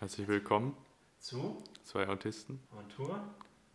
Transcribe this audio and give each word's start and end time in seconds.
Herzlich 0.00 0.28
willkommen, 0.28 0.74
zu 1.18 1.62
zwei 1.84 2.08
Autisten 2.08 2.58
On 2.74 2.88
Tour. 2.88 3.22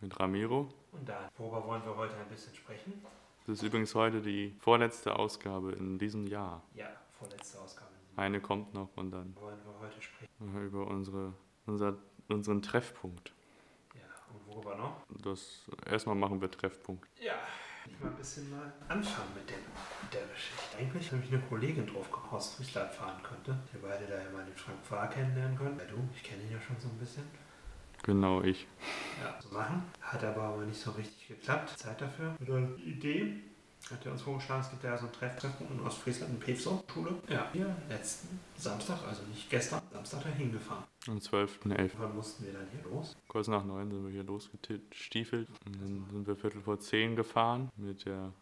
mit 0.00 0.18
Ramiro. 0.18 0.68
Und 0.90 1.08
da, 1.08 1.30
worüber 1.36 1.64
wollen 1.64 1.84
wir 1.84 1.96
heute 1.96 2.16
ein 2.16 2.28
bisschen 2.28 2.52
sprechen? 2.52 3.00
Das 3.46 3.58
ist 3.58 3.62
übrigens 3.62 3.94
heute 3.94 4.20
die 4.20 4.52
vorletzte 4.58 5.16
Ausgabe 5.16 5.70
in 5.74 5.98
diesem 5.98 6.26
Jahr. 6.26 6.64
Ja, 6.74 6.88
vorletzte 7.16 7.60
Ausgabe. 7.60 7.90
Eine 8.16 8.40
kommt 8.40 8.74
noch 8.74 8.88
und 8.96 9.12
dann 9.12 9.36
Wollen 9.36 9.60
wir 9.64 9.78
heute 9.78 10.02
sprechen? 10.02 10.66
über 10.66 10.88
unsere, 10.88 11.32
unser, 11.66 11.96
unseren 12.28 12.60
Treffpunkt. 12.60 13.32
Ja, 13.94 14.00
und 14.34 14.52
worüber 14.52 14.74
noch? 14.74 15.06
Das 15.22 15.70
erstmal 15.88 16.16
machen 16.16 16.40
wir 16.40 16.50
Treffpunkt. 16.50 17.08
Ja, 17.20 17.38
mal 18.00 18.10
ein 18.10 18.16
bisschen 18.16 18.50
mal 18.50 18.72
anfangen 18.88 19.30
mit, 19.34 19.48
dem, 19.48 19.62
mit 20.02 20.12
der 20.12 20.26
Geschichte. 20.26 20.78
Eigentlich 20.78 21.12
habe 21.12 21.22
ich 21.22 21.32
eine 21.32 21.42
Kollegin 21.42 21.86
drauf 21.86 22.10
gehorst, 22.10 22.56
Friesland 22.56 22.92
fahren 22.92 23.22
könnte. 23.22 23.58
Wir 23.72 23.82
beide 23.82 24.06
da 24.06 24.16
ja 24.16 24.30
mal 24.30 24.44
den 24.44 24.54
Frank 24.54 24.78
Fahr 24.84 25.08
kennenlernen 25.08 25.56
können. 25.56 25.78
Weil 25.78 25.86
du, 25.86 26.08
ich 26.14 26.22
kenne 26.22 26.42
ihn 26.42 26.52
ja 26.52 26.60
schon 26.60 26.76
so 26.78 26.88
ein 26.88 26.98
bisschen. 26.98 27.24
Genau, 28.02 28.42
ich. 28.42 28.66
Ja, 29.22 29.38
so 29.40 29.54
machen. 29.54 29.82
Hat 30.00 30.22
aber, 30.22 30.42
aber 30.42 30.64
nicht 30.64 30.80
so 30.80 30.92
richtig 30.92 31.28
geklappt. 31.28 31.78
Zeit 31.78 32.00
dafür. 32.00 32.36
Mit 32.38 32.50
einer 32.50 32.76
Idee. 32.78 33.42
Hat 33.90 34.04
er 34.04 34.12
uns 34.12 34.22
vorgeschlagen, 34.22 34.62
es 34.62 34.70
gibt 34.70 34.82
ja 34.82 34.98
so 34.98 35.06
ein 35.06 35.12
Treff- 35.12 35.36
Treffpunkt 35.38 35.72
in 35.72 35.80
Ostfriesland 35.80 36.32
in 36.32 36.40
Pevso, 36.40 36.82
Schule. 36.92 37.14
Ja, 37.28 37.48
hier 37.52 37.76
letzten 37.88 38.40
Samstag, 38.56 38.98
also 39.06 39.22
nicht 39.24 39.48
gestern, 39.48 39.80
Samstag 39.92 40.24
dahin 40.24 40.50
gefahren. 40.50 40.82
Am 41.06 41.18
12.11. 41.18 41.92
Wann 41.98 42.16
mussten 42.16 42.44
wir 42.46 42.52
dann 42.52 42.66
hier 42.72 42.82
los? 42.90 43.16
Kurz 43.28 43.46
nach 43.46 43.64
neun 43.64 43.88
sind 43.90 44.04
wir 44.04 44.10
hier 44.10 44.24
losgestiefelt. 44.24 45.48
Und 45.64 45.76
dann 45.80 46.04
sind 46.10 46.26
wir 46.26 46.34
Viertel 46.34 46.60
vor 46.62 46.80
zehn 46.80 47.14
gefahren 47.14 47.70
mit 47.76 48.04
der 48.06 48.32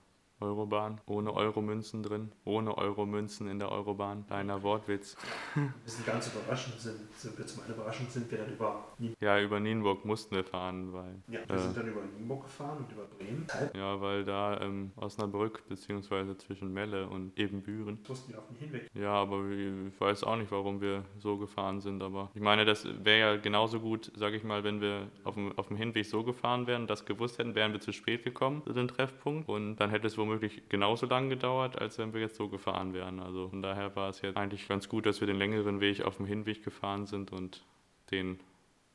Eurobahn. 0.41 1.01
Ohne 1.07 1.33
Euromünzen 1.35 2.03
drin. 2.03 2.33
Ohne 2.45 2.77
Euromünzen 2.77 3.49
in 3.49 3.59
der 3.59 3.71
Eurobahn. 3.71 4.27
Kleiner 4.27 4.63
Wortwitz. 4.63 5.17
Wir 5.55 5.63
sind 5.87 6.07
ganz 6.07 6.33
überraschend, 6.33 6.81
sind, 6.81 6.97
sind 7.17 7.39
wir 7.39 7.47
zu 7.47 7.61
meiner 7.61 7.75
Überraschung 7.75 8.07
sind 8.09 8.31
wir 8.31 8.39
dann 8.39 8.53
über 8.53 8.85
Nien 8.99 9.15
Ja, 9.21 9.41
über 9.41 9.61
Nienburg 9.61 10.05
mussten 10.05 10.35
wir 10.35 10.45
fahren, 10.45 10.93
weil 10.93 11.15
ja, 11.29 11.41
wir 11.49 11.55
Äh. 11.55 11.59
sind 11.59 11.77
dann 11.77 11.89
über 11.89 12.01
Nienburg 12.19 12.43
gefahren 12.45 12.79
und 12.79 12.93
über 12.93 13.05
Bremen. 13.05 13.47
Ja, 13.75 14.01
weil 14.01 14.25
da 14.25 14.61
ähm, 14.61 14.93
Osnabrück 14.97 15.67
beziehungsweise 15.69 16.37
zwischen 16.37 16.73
Melle 16.73 17.09
und 17.09 17.39
Ebenbüren. 17.39 17.99
mussten 18.09 18.33
wir 18.33 18.39
auf 18.39 18.47
den 18.49 18.57
Hinweg. 18.57 18.91
Ja, 18.95 19.13
aber 19.13 19.49
ich 19.51 20.01
weiß 20.01 20.25
auch 20.25 20.37
nicht, 20.37 20.51
warum 20.51 20.81
wir 20.81 21.05
so 21.19 21.37
gefahren 21.39 21.81
sind. 21.81 22.03
Aber 22.03 22.31
ich 22.35 22.43
meine, 22.43 22.65
das 22.65 22.87
wäre 23.05 23.19
ja 23.35 23.37
genauso 23.41 23.81
gut, 23.81 24.11
sage 24.17 24.37
ich 24.37 24.45
mal, 24.45 24.65
wenn 24.65 24.81
wir 24.81 25.09
auf 25.25 25.35
dem, 25.35 25.57
auf 25.59 25.69
dem 25.69 25.77
Hinweg 25.77 26.05
so 26.07 26.23
gefahren 26.25 26.67
wären, 26.67 26.87
das 26.87 27.05
gewusst 27.07 27.39
hätten, 27.39 27.55
wären 27.55 27.73
wir 27.73 27.81
zu 27.81 27.93
spät 27.93 28.25
gekommen 28.25 28.63
zu 28.65 28.73
dem 28.73 28.89
Treffpunkt. 28.89 29.49
Und 29.49 29.77
dann 29.77 29.91
hätte 29.91 30.07
es 30.07 30.17
womöglich 30.27 30.69
genauso 30.69 31.07
lang 31.07 31.29
gedauert, 31.29 31.81
als 31.81 31.99
wenn 31.99 32.13
wir 32.13 32.21
jetzt 32.21 32.37
so 32.37 32.49
gefahren 32.49 32.95
wären. 32.95 33.21
Also 33.21 33.49
von 33.49 33.63
daher 33.63 33.95
war 33.97 34.09
es 34.09 34.23
jetzt 34.23 34.37
eigentlich 34.37 34.67
ganz 34.69 34.89
gut, 34.89 35.07
dass 35.07 35.21
wir 35.21 35.27
den 35.27 35.39
längeren 35.39 35.81
Weg 35.81 36.03
auf 36.03 36.17
dem 36.17 36.27
Hinweg 36.27 36.65
gefahren 36.65 37.07
sind 37.07 37.33
und 37.33 37.65
den 38.11 38.41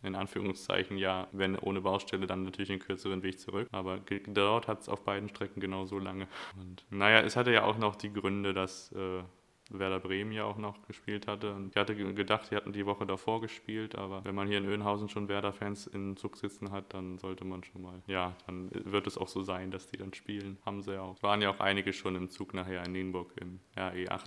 in 0.01 0.15
Anführungszeichen 0.15 0.97
ja, 0.97 1.27
wenn 1.33 1.57
ohne 1.59 1.81
Baustelle, 1.81 2.25
dann 2.25 2.43
natürlich 2.43 2.69
den 2.69 2.79
kürzeren 2.79 3.21
Weg 3.21 3.37
zurück. 3.37 3.67
Aber 3.71 3.99
ge- 3.99 4.19
gedauert 4.21 4.67
hat 4.69 4.79
es 4.79 4.87
auf 4.87 5.03
beiden 5.03 5.27
Strecken 5.27 5.59
genauso 5.59 5.99
lange. 5.99 6.27
Und 6.57 6.85
naja, 6.89 7.19
es 7.19 7.35
hatte 7.35 7.51
ja 7.51 7.65
auch 7.65 7.77
noch 7.77 7.97
die 7.97 8.13
Gründe, 8.13 8.53
dass 8.53 8.93
äh, 8.93 9.23
Werder 9.69 9.99
Bremen 9.99 10.31
ja 10.31 10.43
auch 10.45 10.57
noch 10.57 10.81
gespielt 10.87 11.27
hatte. 11.27 11.53
Und 11.53 11.69
ich 11.69 11.75
hatte 11.75 11.95
ge- 11.95 12.13
gedacht, 12.13 12.49
die 12.51 12.55
hatten 12.55 12.73
die 12.73 12.85
Woche 12.85 13.05
davor 13.05 13.41
gespielt, 13.41 13.95
aber 13.95 14.23
wenn 14.25 14.35
man 14.35 14.47
hier 14.47 14.57
in 14.57 14.65
Öhnhausen 14.65 15.09
schon 15.09 15.27
Werder-Fans 15.27 15.87
im 15.87 16.17
Zug 16.17 16.37
sitzen 16.37 16.71
hat, 16.71 16.93
dann 16.93 17.17
sollte 17.19 17.45
man 17.45 17.63
schon 17.63 17.81
mal, 17.81 18.01
ja, 18.07 18.35
dann 18.47 18.69
wird 18.71 19.07
es 19.07 19.17
auch 19.17 19.27
so 19.27 19.43
sein, 19.43 19.71
dass 19.71 19.87
die 19.87 19.97
dann 19.97 20.13
spielen. 20.13 20.57
Haben 20.65 20.81
sie 20.81 20.93
ja 20.93 21.01
auch. 21.01 21.21
Waren 21.21 21.41
ja 21.41 21.49
auch 21.51 21.59
einige 21.59 21.93
schon 21.93 22.15
im 22.15 22.29
Zug 22.29 22.53
nachher 22.53 22.83
in 22.85 22.91
Nienburg 22.93 23.33
im 23.39 23.59
RE8. 23.75 24.21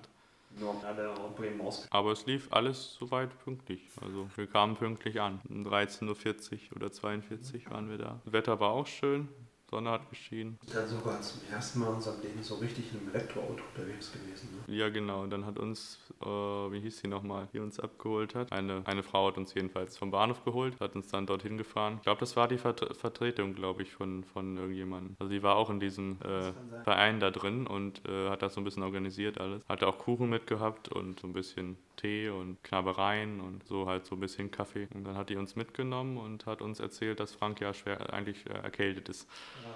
Nur 0.60 0.84
alle 0.84 1.10
aus 1.12 1.34
Bremen 1.34 1.60
aus. 1.62 1.88
Aber 1.90 2.12
es 2.12 2.26
lief 2.26 2.52
alles 2.52 2.94
soweit 2.94 3.38
pünktlich. 3.42 3.88
Also 4.02 4.28
wir 4.36 4.46
kamen 4.46 4.76
pünktlich 4.76 5.18
an. 5.20 5.40
Um 5.48 5.64
13.40 5.66 6.70
Uhr 6.70 6.76
oder 6.76 6.92
42 6.92 7.70
waren 7.70 7.88
wir 7.88 7.96
da. 7.96 8.20
Das 8.24 8.32
Wetter 8.34 8.60
war 8.60 8.72
auch 8.72 8.86
schön. 8.86 9.28
Sonne 9.72 9.90
hat 9.90 10.10
geschienen. 10.10 10.58
Dann 10.70 10.86
sogar 10.86 11.18
zum 11.22 11.40
ersten 11.50 11.80
Mal 11.80 11.88
in 11.88 11.94
unserem 11.94 12.20
Leben 12.20 12.42
so 12.42 12.56
richtig 12.56 12.92
in 12.92 13.00
einem 13.00 13.08
Elektroauto 13.08 13.62
unterwegs 13.74 14.12
gewesen. 14.12 14.50
Ne? 14.66 14.74
Ja, 14.76 14.90
genau. 14.90 15.22
Und 15.22 15.30
dann 15.30 15.46
hat 15.46 15.58
uns, 15.58 15.98
äh, 16.20 16.26
wie 16.26 16.80
hieß 16.80 16.98
sie 16.98 17.08
nochmal, 17.08 17.48
die 17.54 17.58
uns 17.58 17.80
abgeholt 17.80 18.34
hat. 18.34 18.52
Eine, 18.52 18.82
eine 18.84 19.02
Frau 19.02 19.28
hat 19.28 19.38
uns 19.38 19.54
jedenfalls 19.54 19.96
vom 19.96 20.10
Bahnhof 20.10 20.44
geholt, 20.44 20.78
hat 20.78 20.94
uns 20.94 21.08
dann 21.08 21.24
dorthin 21.24 21.56
gefahren. 21.56 21.94
Ich 21.96 22.02
glaube, 22.02 22.20
das 22.20 22.36
war 22.36 22.48
die 22.48 22.58
Vert 22.58 22.82
Vertretung, 22.98 23.54
glaube 23.54 23.82
ich, 23.82 23.92
von, 23.92 24.24
von 24.24 24.58
irgendjemandem. 24.58 25.16
Also 25.18 25.32
die 25.32 25.42
war 25.42 25.56
auch 25.56 25.70
in 25.70 25.80
diesem 25.80 26.18
äh. 26.20 26.52
Verein 26.84 27.18
da 27.18 27.30
drin 27.30 27.66
und 27.66 28.06
äh, 28.06 28.28
hat 28.28 28.42
das 28.42 28.52
so 28.52 28.60
ein 28.60 28.64
bisschen 28.64 28.82
organisiert 28.82 29.40
alles. 29.40 29.62
Hatte 29.70 29.86
auch 29.86 29.96
Kuchen 29.96 30.28
mitgehabt 30.28 30.90
und 30.90 31.20
so 31.20 31.26
ein 31.26 31.32
bisschen 31.32 31.78
Tee 31.96 32.28
und 32.28 32.62
Knabbereien 32.64 33.40
und 33.40 33.66
so 33.66 33.86
halt 33.86 34.04
so 34.04 34.16
ein 34.16 34.20
bisschen 34.20 34.50
Kaffee. 34.50 34.88
Und 34.92 35.04
dann 35.04 35.16
hat 35.16 35.30
die 35.30 35.36
uns 35.36 35.56
mitgenommen 35.56 36.18
und 36.18 36.44
hat 36.46 36.60
uns 36.60 36.80
erzählt, 36.80 37.20
dass 37.20 37.32
Frank 37.32 37.60
ja 37.60 37.72
schwer 37.72 38.12
eigentlich 38.12 38.44
äh, 38.46 38.54
erkältet 38.54 39.08
ist. 39.08 39.28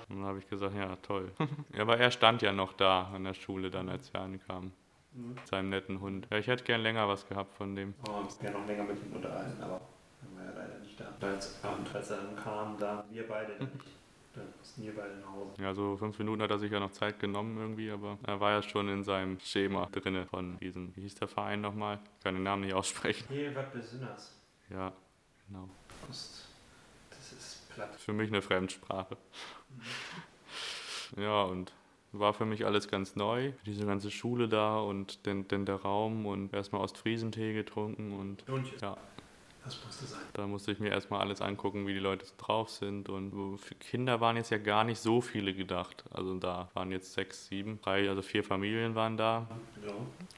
Und 0.08 0.16
dann 0.16 0.24
habe 0.24 0.38
ich 0.38 0.48
gesagt, 0.48 0.74
ja, 0.74 0.96
toll. 0.96 1.32
ja, 1.74 1.82
aber 1.82 1.98
er 1.98 2.10
stand 2.10 2.42
ja 2.42 2.52
noch 2.52 2.72
da 2.72 3.10
an 3.14 3.24
der 3.24 3.34
Schule 3.34 3.70
dann, 3.70 3.88
als 3.88 4.12
wir 4.12 4.20
ankamen. 4.20 4.72
Mhm. 5.12 5.34
Mit 5.34 5.46
seinem 5.46 5.68
netten 5.70 6.00
Hund. 6.00 6.26
Ja, 6.30 6.38
ich 6.38 6.46
hätte 6.46 6.64
gern 6.64 6.82
länger 6.82 7.08
was 7.08 7.26
gehabt 7.26 7.54
von 7.54 7.74
dem. 7.74 7.94
Oh, 8.08 8.20
uns 8.20 8.38
gerne 8.38 8.58
noch 8.58 8.66
länger 8.66 8.84
mit 8.84 9.02
ihm 9.02 9.14
unterhalten, 9.14 9.62
aber 9.62 9.80
dann 10.20 10.36
war 10.36 10.54
er 10.54 10.66
leider 10.66 10.78
nicht 10.80 10.98
da. 11.00 11.08
Und 11.08 11.24
als, 11.24 11.60
und 11.62 11.94
als 11.94 12.10
er 12.10 12.16
dann 12.18 12.36
kam, 12.36 12.78
da 12.78 13.04
wir 13.10 13.26
beide 13.26 13.54
dann 13.58 13.72
nicht. 13.72 13.96
Dann 14.36 14.52
mussten 14.58 14.82
wir 14.82 14.94
beide 14.94 15.16
nach 15.16 15.32
Hause. 15.32 15.62
Ja, 15.62 15.72
so 15.72 15.96
fünf 15.96 16.18
Minuten 16.18 16.42
hat 16.42 16.50
er 16.50 16.58
sich 16.58 16.70
ja 16.70 16.78
noch 16.78 16.90
Zeit 16.90 17.18
genommen 17.18 17.56
irgendwie, 17.56 17.90
aber 17.90 18.18
er 18.26 18.38
war 18.38 18.50
ja 18.50 18.62
schon 18.62 18.86
in 18.90 19.02
seinem 19.02 19.40
Schema 19.40 19.86
drinne 19.86 20.26
von 20.26 20.58
diesem, 20.58 20.94
wie 20.94 21.00
hieß 21.00 21.14
der 21.14 21.28
Verein 21.28 21.62
nochmal? 21.62 22.00
Ich 22.18 22.24
kann 22.24 22.34
den 22.34 22.42
Namen 22.42 22.62
nicht 22.62 22.74
aussprechen. 22.74 23.24
Hier, 23.30 23.54
was 23.54 23.70
Besinners. 23.70 24.38
Ja, 24.68 24.92
genau. 25.48 25.70
Das 26.06 27.32
ist 27.32 27.68
platt. 27.74 27.94
Für 27.96 28.12
mich 28.12 28.28
eine 28.28 28.42
Fremdsprache. 28.42 29.16
Ja, 31.16 31.44
und 31.44 31.72
war 32.12 32.34
für 32.34 32.44
mich 32.44 32.66
alles 32.66 32.88
ganz 32.88 33.16
neu. 33.16 33.52
Diese 33.64 33.86
ganze 33.86 34.10
Schule 34.10 34.48
da 34.48 34.78
und 34.78 35.24
denn, 35.26 35.46
denn 35.48 35.64
der 35.66 35.76
Raum 35.76 36.26
und 36.26 36.52
erstmal 36.52 36.82
Ostfriesentee 36.82 37.52
getrunken 37.52 38.12
und 38.12 38.46
Hündchen. 38.46 38.78
ja, 38.80 38.96
Das 39.66 39.84
musste 39.84 40.06
sein. 40.06 40.20
Da 40.32 40.46
musste 40.46 40.72
ich 40.72 40.78
mir 40.78 40.90
erstmal 40.90 41.20
alles 41.20 41.40
angucken, 41.42 41.86
wie 41.86 41.92
die 41.92 41.98
Leute 41.98 42.24
drauf 42.38 42.70
sind. 42.70 43.08
Und 43.08 43.58
für 43.58 43.74
Kinder 43.74 44.20
waren 44.20 44.36
jetzt 44.36 44.50
ja 44.50 44.58
gar 44.58 44.84
nicht 44.84 44.98
so 45.00 45.20
viele 45.20 45.52
gedacht. 45.54 46.04
Also 46.12 46.38
da 46.38 46.68
waren 46.74 46.90
jetzt 46.92 47.12
sechs, 47.14 47.46
sieben, 47.48 47.80
drei, 47.82 48.08
also 48.08 48.22
vier 48.22 48.44
Familien 48.44 48.94
waren 48.94 49.16
da. 49.16 49.46
Ja. 49.84 49.92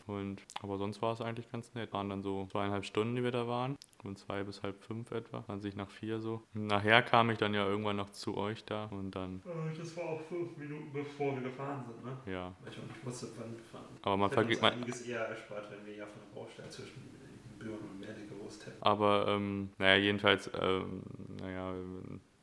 Und 0.06 0.40
aber 0.62 0.78
sonst 0.78 1.02
war 1.02 1.12
es 1.12 1.20
eigentlich 1.20 1.50
ganz 1.52 1.74
nett. 1.74 1.92
Waren 1.92 2.08
dann 2.08 2.22
so 2.22 2.48
zweieinhalb 2.50 2.84
Stunden, 2.86 3.16
die 3.16 3.22
wir 3.22 3.30
da 3.30 3.46
waren. 3.46 3.76
Und 4.04 4.16
zwei 4.18 4.44
bis 4.44 4.62
halb 4.62 4.80
fünf 4.82 5.10
etwa. 5.10 5.44
An 5.48 5.60
sich 5.60 5.74
nach 5.76 5.90
vier 5.90 6.20
so. 6.20 6.40
Nachher 6.54 7.02
kam 7.02 7.30
ich 7.30 7.38
dann 7.38 7.52
ja 7.52 7.66
irgendwann 7.66 7.96
noch 7.96 8.10
zu 8.10 8.36
euch 8.36 8.64
da. 8.64 8.84
Und 8.86 9.10
dann, 9.10 9.42
Äh, 9.44 9.76
Das 9.76 9.94
war 9.96 10.04
auch 10.04 10.20
fünf 10.22 10.56
Minuten 10.56 10.90
bevor 10.92 11.34
wir 11.34 11.42
gefahren 11.42 11.84
sind, 11.84 12.04
ne? 12.04 12.16
ja. 12.32 12.54
Weil 12.62 12.72
ich 12.72 12.78
auch 12.78 12.82
nicht 12.86 13.04
wusste, 13.04 13.28
wann 13.36 13.52
wir 13.52 13.64
fahren. 13.64 13.84
Aber 14.02 14.16
man 14.16 14.30
vergisst. 14.30 14.62
Man, 14.62 14.72
einiges 14.72 15.02
eher 15.02 15.20
erspart, 15.26 15.70
wenn 15.70 15.84
wir 15.84 15.96
ja 15.96 16.06
von 16.06 16.20
der 16.26 16.40
Baustelle 16.40 16.68
zwischen 16.70 17.17
Büren 17.58 17.88
und 17.88 18.00
Merde 18.00 18.24
gewusst 18.26 18.66
hätten. 18.66 18.82
Aber 18.82 19.26
ähm, 19.28 19.70
naja, 19.78 19.96
jedenfalls, 19.96 20.50
ähm, 20.60 21.02
naja, 21.40 21.74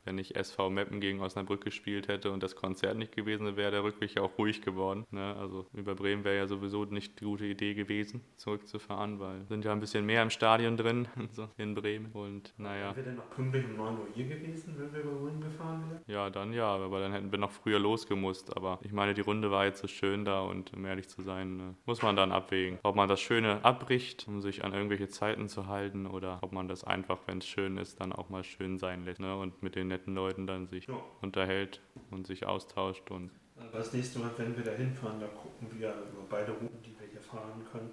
wenn 0.05 0.17
ich 0.17 0.35
SV 0.35 0.69
Meppen 0.69 1.01
gegen 1.01 1.19
Osnabrück 1.19 1.63
gespielt 1.63 2.07
hätte 2.07 2.31
und 2.31 2.41
das 2.41 2.55
Konzert 2.55 2.97
nicht 2.97 3.15
gewesen 3.15 3.57
wäre, 3.57 3.65
wäre 3.65 3.71
der 3.71 3.83
Rückweg 3.83 4.13
ja 4.13 4.21
auch 4.21 4.37
ruhig 4.37 4.61
geworden. 4.61 5.05
Ne? 5.09 5.35
Also 5.39 5.65
über 5.73 5.95
Bremen 5.95 6.23
wäre 6.23 6.37
ja 6.37 6.47
sowieso 6.47 6.85
nicht 6.85 7.19
die 7.19 7.25
gute 7.25 7.45
Idee 7.45 7.73
gewesen, 7.73 8.21
zurückzufahren, 8.35 9.19
weil 9.19 9.43
sind 9.47 9.65
ja 9.65 9.71
ein 9.71 9.79
bisschen 9.79 10.05
mehr 10.05 10.21
im 10.21 10.29
Stadion 10.29 10.77
drin 10.77 11.07
so, 11.31 11.49
in 11.57 11.73
Bremen. 11.73 12.11
Und 12.13 12.53
naja, 12.57 12.95
Wären 12.95 12.95
wir 12.95 13.03
denn 13.03 13.15
noch 13.15 13.29
pünktlich 13.31 13.65
um 13.65 13.77
9 13.77 13.97
Uhr 13.97 14.07
hier 14.13 14.27
gewesen, 14.27 14.75
wenn 14.77 14.93
wir 14.93 15.01
über 15.01 15.19
Bremen 15.19 15.41
gefahren 15.41 15.83
wären? 15.89 16.01
ja, 16.05 16.29
dann 16.29 16.53
ja, 16.53 16.67
aber 16.67 16.99
dann 16.99 17.11
hätten 17.11 17.31
wir 17.31 17.39
noch 17.39 17.51
früher 17.51 17.79
losgemusst. 17.79 18.55
Aber 18.55 18.79
ich 18.83 18.91
meine, 18.91 19.15
die 19.15 19.21
Runde 19.21 19.49
war 19.49 19.65
jetzt 19.65 19.81
so 19.81 19.87
schön 19.87 20.25
da 20.25 20.41
und 20.41 20.73
um 20.73 20.85
ehrlich 20.85 21.09
zu 21.09 21.23
sein, 21.23 21.57
ne, 21.57 21.75
muss 21.85 22.03
man 22.03 22.15
dann 22.15 22.31
abwägen, 22.31 22.77
ob 22.83 22.95
man 22.95 23.09
das 23.09 23.19
Schöne 23.19 23.65
abbricht, 23.65 24.27
um 24.27 24.41
sich 24.41 24.63
an 24.63 24.73
irgendwelche 24.73 25.07
Zeiten 25.07 25.49
zu 25.49 25.65
halten 25.65 26.05
oder 26.05 26.37
ob 26.41 26.51
man 26.51 26.67
das 26.67 26.83
einfach, 26.83 27.17
wenn 27.25 27.39
es 27.39 27.47
schön 27.47 27.77
ist, 27.77 27.99
dann 27.99 28.13
auch 28.13 28.29
mal 28.29 28.43
schön 28.43 28.77
sein 28.77 29.05
lässt 29.05 29.19
ne? 29.19 29.35
und 29.35 29.63
mit 29.63 29.75
den 29.75 29.87
netten 29.95 30.13
Leuten 30.15 30.45
dann 30.47 30.67
sich 30.67 30.87
Ja. 30.87 30.95
unterhält 31.21 31.81
und 32.11 32.27
sich 32.27 32.45
austauscht 32.45 33.09
und 33.11 33.31
Aber 33.57 33.77
das 33.79 33.93
nächste 33.93 34.19
Mal, 34.19 34.31
wenn 34.37 34.55
wir 34.57 34.63
da 34.65 34.71
hinfahren, 34.71 35.19
da 35.21 35.27
gucken 35.27 35.69
wir 35.79 35.89
über 35.89 36.23
beide 36.29 36.51
Routen, 36.51 36.81
die 36.83 36.93
wir 36.99 37.07
hier 37.07 37.21
fahren 37.21 37.65
können. 37.71 37.89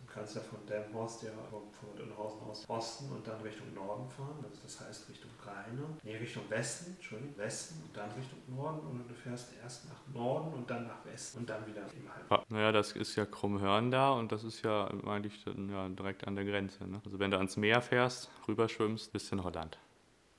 Du 0.00 0.14
kannst 0.14 0.36
ja 0.36 0.40
von 0.40 0.58
Delmenhorst 0.66 1.22
ja 1.24 1.30
von 1.50 1.96
Dönhausen 1.96 2.40
aus 2.48 2.64
Osten 2.68 3.10
und 3.12 3.26
dann 3.26 3.40
Richtung 3.42 3.74
Norden 3.74 4.08
fahren. 4.08 4.36
Also 4.42 4.58
das 4.62 4.80
heißt 4.80 5.08
Richtung 5.10 5.30
Rheine. 5.44 5.82
Nee, 6.02 6.16
Richtung 6.16 6.44
Westen, 6.48 6.94
Entschuldigung, 6.94 7.36
Westen 7.36 7.82
und 7.82 7.94
dann 7.96 8.10
Richtung 8.12 8.38
Norden. 8.48 8.78
Oder 8.88 9.04
du 9.08 9.14
fährst 9.14 9.52
erst 9.62 9.88
nach 9.88 10.00
Norden 10.14 10.54
und 10.54 10.70
dann 10.70 10.86
nach 10.86 11.04
Westen 11.04 11.40
und 11.40 11.50
dann 11.50 11.66
wieder 11.66 11.82
im 11.82 12.08
Halb. 12.14 12.30
Ja, 12.30 12.42
naja, 12.48 12.72
das 12.72 12.92
ist 12.92 13.16
ja 13.16 13.26
Krummhörn 13.26 13.90
da 13.90 14.12
und 14.12 14.30
das 14.32 14.44
ist 14.44 14.62
ja 14.62 14.86
eigentlich 15.06 15.44
ja, 15.44 15.88
direkt 15.88 16.26
an 16.26 16.36
der 16.36 16.44
Grenze. 16.44 16.86
Ne? 16.88 17.00
Also 17.04 17.18
wenn 17.18 17.30
du 17.30 17.36
ans 17.36 17.56
Meer 17.56 17.82
fährst, 17.82 18.30
rüberschwimmst, 18.46 19.12
bist 19.12 19.30
du 19.30 19.36
in 19.36 19.44
Holland. 19.44 19.78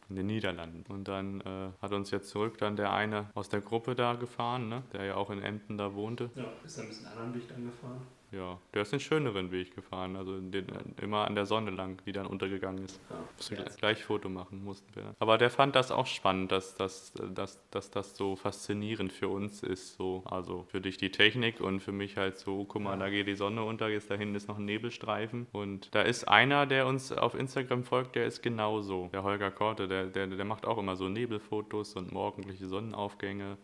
In 0.10 0.16
den 0.16 0.26
Niederlanden. 0.26 0.86
Und 0.92 1.08
dann 1.08 1.42
äh, 1.42 1.70
hat 1.82 1.94
uns 1.94 2.10
jetzt 2.10 2.30
zurück 2.30 2.58
dann 2.58 2.76
der 2.76 2.92
eine 2.92 3.30
aus 3.36 3.50
der 3.50 3.62
Gruppe 3.62 3.94
da 3.94 4.16
gefahren, 4.16 4.68
ne? 4.68 4.84
der 4.92 5.06
ja 5.06 5.16
auch 5.16 5.30
in 5.30 5.42
Emden 5.42 5.78
da 5.78 5.94
wohnte. 5.94 6.32
Ja, 6.36 6.46
ist 6.66 6.80
ein 6.80 6.88
bisschen 6.88 7.06
anderen 7.06 7.36
Weg 7.36 7.48
dann 7.48 7.64
gefahren. 7.64 8.02
Ja, 8.32 8.60
der 8.74 8.84
ist 8.84 8.94
den 8.94 9.00
schöneren 9.00 9.52
Weg 9.52 9.76
gefahren, 9.76 10.16
also 10.16 10.40
den, 10.40 10.68
immer 11.02 11.26
an 11.26 11.36
der 11.36 11.46
Sonne 11.46 11.72
lang, 11.72 12.02
die 12.06 12.12
dann 12.12 12.28
untergegangen 12.28 12.86
ist. 12.86 13.00
Ja. 13.10 13.16
Musste 13.36 13.56
ja. 13.56 13.64
gleich 13.78 14.04
Foto 14.04 14.30
machen 14.30 14.64
mussten 14.64 14.96
wir. 14.96 15.16
Aber 15.20 15.38
der 15.38 15.50
fand 15.50 15.76
das 15.76 15.92
auch 15.92 16.06
spannend, 16.06 16.52
dass, 16.52 16.76
dass, 16.76 17.14
dass, 17.34 17.60
dass 17.72 17.90
das 17.90 18.16
so 18.16 18.36
faszinierend 18.36 19.12
für 19.12 19.30
uns 19.30 19.64
ist. 19.64 19.96
So. 19.96 20.24
Also 20.26 20.64
für 20.70 20.80
dich 20.82 20.98
die 20.98 21.12
Technik 21.12 21.60
und 21.60 21.80
für 21.80 21.92
mich 21.92 22.18
halt 22.18 22.38
so, 22.38 22.66
guck 22.66 22.82
mal, 22.82 22.98
da 23.00 23.10
geht 23.10 23.28
die 23.28 23.36
Sonne 23.36 23.64
unter, 23.64 23.90
jetzt 23.90 24.12
da 24.12 24.16
hinten 24.16 24.36
ist 24.36 24.48
noch 24.48 24.60
ein 24.60 24.66
Nebelstreifen. 24.66 25.48
Und 25.52 25.94
da 25.96 26.02
ist 26.02 26.28
einer, 26.28 26.66
der 26.66 26.86
uns 26.86 27.12
auf 27.12 27.34
Instagram 27.34 27.84
folgt, 27.84 28.16
der 28.16 28.26
ist 28.26 28.44
genauso. 28.44 29.10
Der 29.12 29.24
Holger 29.24 29.52
Korte, 29.52 29.88
der, 29.88 30.06
der, 30.06 30.28
der 30.28 30.46
macht 30.46 30.66
auch 30.66 30.78
immer 30.78 30.96
so 30.96 31.10
Nebelfotos 31.10 31.96
und 31.96 32.12
morgendliche 32.12 32.68
Sonnenaufgänge. 32.68 33.58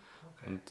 Und 0.47 0.61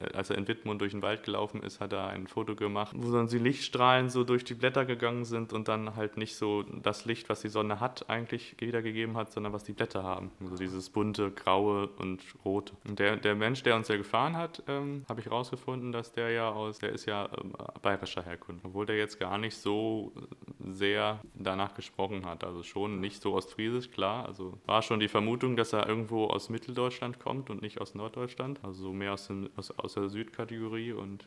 äh, 0.00 0.16
als 0.16 0.30
er 0.30 0.38
in 0.38 0.48
Wittmund 0.48 0.80
durch 0.80 0.92
den 0.92 1.02
Wald 1.02 1.22
gelaufen 1.22 1.62
ist, 1.62 1.80
hat 1.80 1.92
er 1.92 2.08
ein 2.08 2.26
Foto 2.26 2.54
gemacht, 2.54 2.94
wo 2.96 3.12
dann 3.12 3.28
die 3.28 3.38
Lichtstrahlen 3.38 4.10
so 4.10 4.24
durch 4.24 4.44
die 4.44 4.54
Blätter 4.54 4.84
gegangen 4.84 5.24
sind 5.24 5.52
und 5.52 5.68
dann 5.68 5.96
halt 5.96 6.16
nicht 6.16 6.36
so 6.36 6.62
das 6.62 7.04
Licht, 7.04 7.28
was 7.28 7.40
die 7.40 7.48
Sonne 7.48 7.80
hat, 7.80 8.08
eigentlich 8.08 8.56
wiedergegeben 8.58 9.16
hat, 9.16 9.32
sondern 9.32 9.52
was 9.52 9.64
die 9.64 9.72
Blätter 9.72 10.02
haben. 10.02 10.30
Also 10.40 10.56
dieses 10.56 10.90
bunte, 10.90 11.30
graue 11.30 11.88
und 11.98 12.22
rote. 12.44 12.72
Und 12.88 12.98
der, 12.98 13.16
der 13.16 13.34
Mensch, 13.34 13.62
der 13.62 13.76
uns 13.76 13.88
ja 13.88 13.96
gefahren 13.96 14.36
hat, 14.36 14.62
ähm, 14.68 15.04
habe 15.08 15.20
ich 15.20 15.30
rausgefunden, 15.30 15.92
dass 15.92 16.12
der 16.12 16.30
ja 16.30 16.50
aus, 16.50 16.78
der 16.78 16.90
ist 16.90 17.06
ja 17.06 17.28
ähm, 17.40 17.52
bayerischer 17.82 18.22
Herkunft. 18.22 18.64
Obwohl 18.64 18.86
der 18.86 18.96
jetzt 18.96 19.18
gar 19.18 19.38
nicht 19.38 19.56
so 19.56 20.12
sehr 20.58 21.20
danach 21.34 21.74
gesprochen 21.74 22.26
hat. 22.26 22.44
Also 22.44 22.62
schon 22.62 23.00
nicht 23.00 23.22
so 23.22 23.34
ostfriesisch, 23.34 23.90
klar. 23.90 24.26
Also 24.26 24.54
war 24.66 24.82
schon 24.82 25.00
die 25.00 25.08
Vermutung, 25.08 25.56
dass 25.56 25.72
er 25.72 25.88
irgendwo 25.88 26.26
aus 26.26 26.48
Mitteldeutschland 26.48 27.18
kommt 27.20 27.50
und 27.50 27.62
nicht 27.62 27.80
aus 27.80 27.94
Norddeutschland. 27.94 28.60
Also 28.62 28.84
so 28.84 28.92
mehr 28.92 29.17
aus, 29.18 29.26
dem, 29.26 29.50
aus, 29.56 29.70
aus 29.72 29.94
der 29.94 30.08
Südkategorie 30.08 30.92
und 30.92 31.26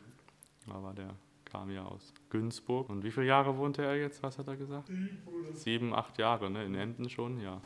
aber 0.68 0.92
der 0.94 1.14
kam 1.44 1.70
ja 1.70 1.84
aus 1.84 2.12
Günzburg. 2.30 2.88
Und 2.88 3.04
wie 3.04 3.10
viele 3.10 3.26
Jahre 3.26 3.56
wohnte 3.58 3.82
er 3.82 3.96
jetzt? 3.96 4.22
Was 4.22 4.38
hat 4.38 4.48
er 4.48 4.56
gesagt? 4.56 4.90
Sieben, 5.52 5.94
acht 5.94 6.18
Jahre, 6.18 6.50
ne? 6.50 6.64
In 6.64 6.74
Enden 6.74 7.10
schon, 7.10 7.40
ja. 7.40 7.60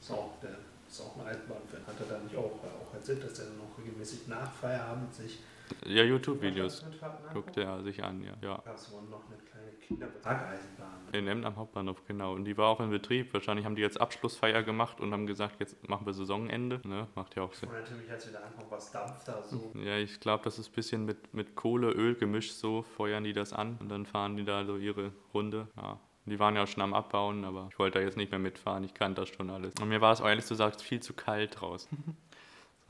So, 0.00 0.32
der 0.42 0.58
ist 0.88 1.00
auch 1.00 1.16
ein 1.20 1.26
Altbahnfan. 1.28 1.86
Hat 1.86 2.00
er 2.00 2.06
da 2.06 2.22
nicht 2.22 2.36
auch, 2.36 2.58
auch 2.64 2.94
erzählt, 2.94 3.22
dass 3.24 3.38
er 3.38 3.46
noch 3.46 3.78
regelmäßig 3.78 4.26
nach 4.26 4.52
Feierabend 4.52 5.14
sich 5.14 5.38
ja, 5.86 6.02
YouTube-Videos 6.02 6.84
guckt 7.32 7.56
er 7.56 7.82
sich 7.82 8.02
an, 8.02 8.22
ja. 8.22 8.32
ja. 8.42 8.62
Gab 8.64 8.74
es 8.74 8.90
noch 8.90 9.26
eine 9.26 9.38
kleine 9.38 9.72
Kindertrageisenbahn? 9.80 10.90
In 11.12 11.26
Emden 11.26 11.44
am 11.44 11.56
Hauptbahnhof, 11.56 12.04
genau. 12.06 12.34
Und 12.34 12.44
die 12.44 12.56
war 12.56 12.68
auch 12.68 12.80
in 12.80 12.90
Betrieb. 12.90 13.34
Wahrscheinlich 13.34 13.64
haben 13.64 13.74
die 13.74 13.82
jetzt 13.82 14.00
Abschlussfeier 14.00 14.62
gemacht 14.62 15.00
und 15.00 15.12
haben 15.12 15.26
gesagt, 15.26 15.58
jetzt 15.58 15.88
machen 15.88 16.06
wir 16.06 16.12
Saisonende. 16.12 16.80
Ne? 16.86 17.08
Macht 17.14 17.34
ja 17.36 17.42
auch 17.42 17.52
Sinn. 17.52 17.68
Und 17.68 17.74
natürlich, 17.76 18.10
als 18.10 18.26
wir 18.26 18.32
da 18.32 18.40
ankommen, 18.40 18.70
was 18.70 18.92
dampft 18.92 19.26
da 19.26 19.42
so. 19.42 19.72
Ja, 19.80 19.96
ich 19.96 20.20
glaube, 20.20 20.44
das 20.44 20.58
ist 20.58 20.68
ein 20.68 20.74
bisschen 20.74 21.04
mit, 21.04 21.34
mit 21.34 21.56
Kohle, 21.56 21.90
Öl 21.90 22.14
gemischt 22.14 22.52
so, 22.52 22.82
feuern 22.82 23.24
die 23.24 23.32
das 23.32 23.52
an 23.52 23.78
und 23.80 23.88
dann 23.88 24.06
fahren 24.06 24.36
die 24.36 24.44
da 24.44 24.64
so 24.64 24.76
ihre 24.76 25.12
Runde. 25.34 25.68
Ja, 25.76 25.98
die 26.26 26.38
waren 26.38 26.54
ja 26.54 26.62
auch 26.62 26.68
schon 26.68 26.82
am 26.82 26.94
Abbauen, 26.94 27.44
aber 27.44 27.68
ich 27.72 27.78
wollte 27.78 27.98
da 27.98 28.04
jetzt 28.04 28.16
nicht 28.16 28.30
mehr 28.30 28.38
mitfahren. 28.38 28.84
Ich 28.84 28.94
kannte 28.94 29.22
das 29.22 29.30
schon 29.30 29.50
alles. 29.50 29.74
Und 29.80 29.88
mir 29.88 30.00
war 30.00 30.12
es 30.12 30.20
ehrlich 30.20 30.46
gesagt 30.46 30.80
viel 30.80 31.00
zu 31.00 31.14
kalt 31.14 31.60
draußen. 31.60 31.88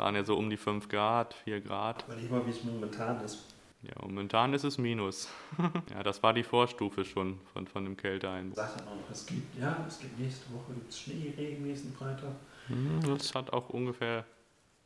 waren 0.01 0.15
ja 0.15 0.25
so 0.25 0.37
um 0.37 0.51
die 0.51 0.57
5 0.57 0.89
Grad, 0.89 1.35
4 1.35 1.61
Grad. 1.61 2.09
Weil 2.09 2.19
ich 2.19 2.31
mal, 2.31 2.45
wie 2.47 2.51
es 2.51 2.65
momentan 2.65 3.23
ist. 3.23 3.39
Ja, 3.83 3.93
momentan 4.03 4.53
ist 4.53 4.65
es 4.65 4.77
Minus. 4.77 5.29
ja, 5.95 6.03
das 6.03 6.23
war 6.23 6.35
die 6.35 6.43
Vorstufe 6.43 7.05
schon 7.05 7.41
von, 7.53 7.67
von 7.67 7.85
dem 7.85 7.97
Kälteeinbruch. 7.97 8.63
Auch 8.63 8.77
noch, 8.77 9.11
es 9.11 9.27
gibt, 9.27 9.59
ja, 9.59 9.85
es 9.87 10.01
gibt 10.01 10.19
nächste 10.19 10.53
Woche 10.53 10.75
gibt's 10.75 11.01
Schneeregen 11.01 11.67
nächsten 11.67 11.93
Freitag. 11.93 12.33
Hm, 12.67 13.01
das 13.07 13.35
hat 13.35 13.53
auch 13.53 13.71
ungefähr 13.71 14.25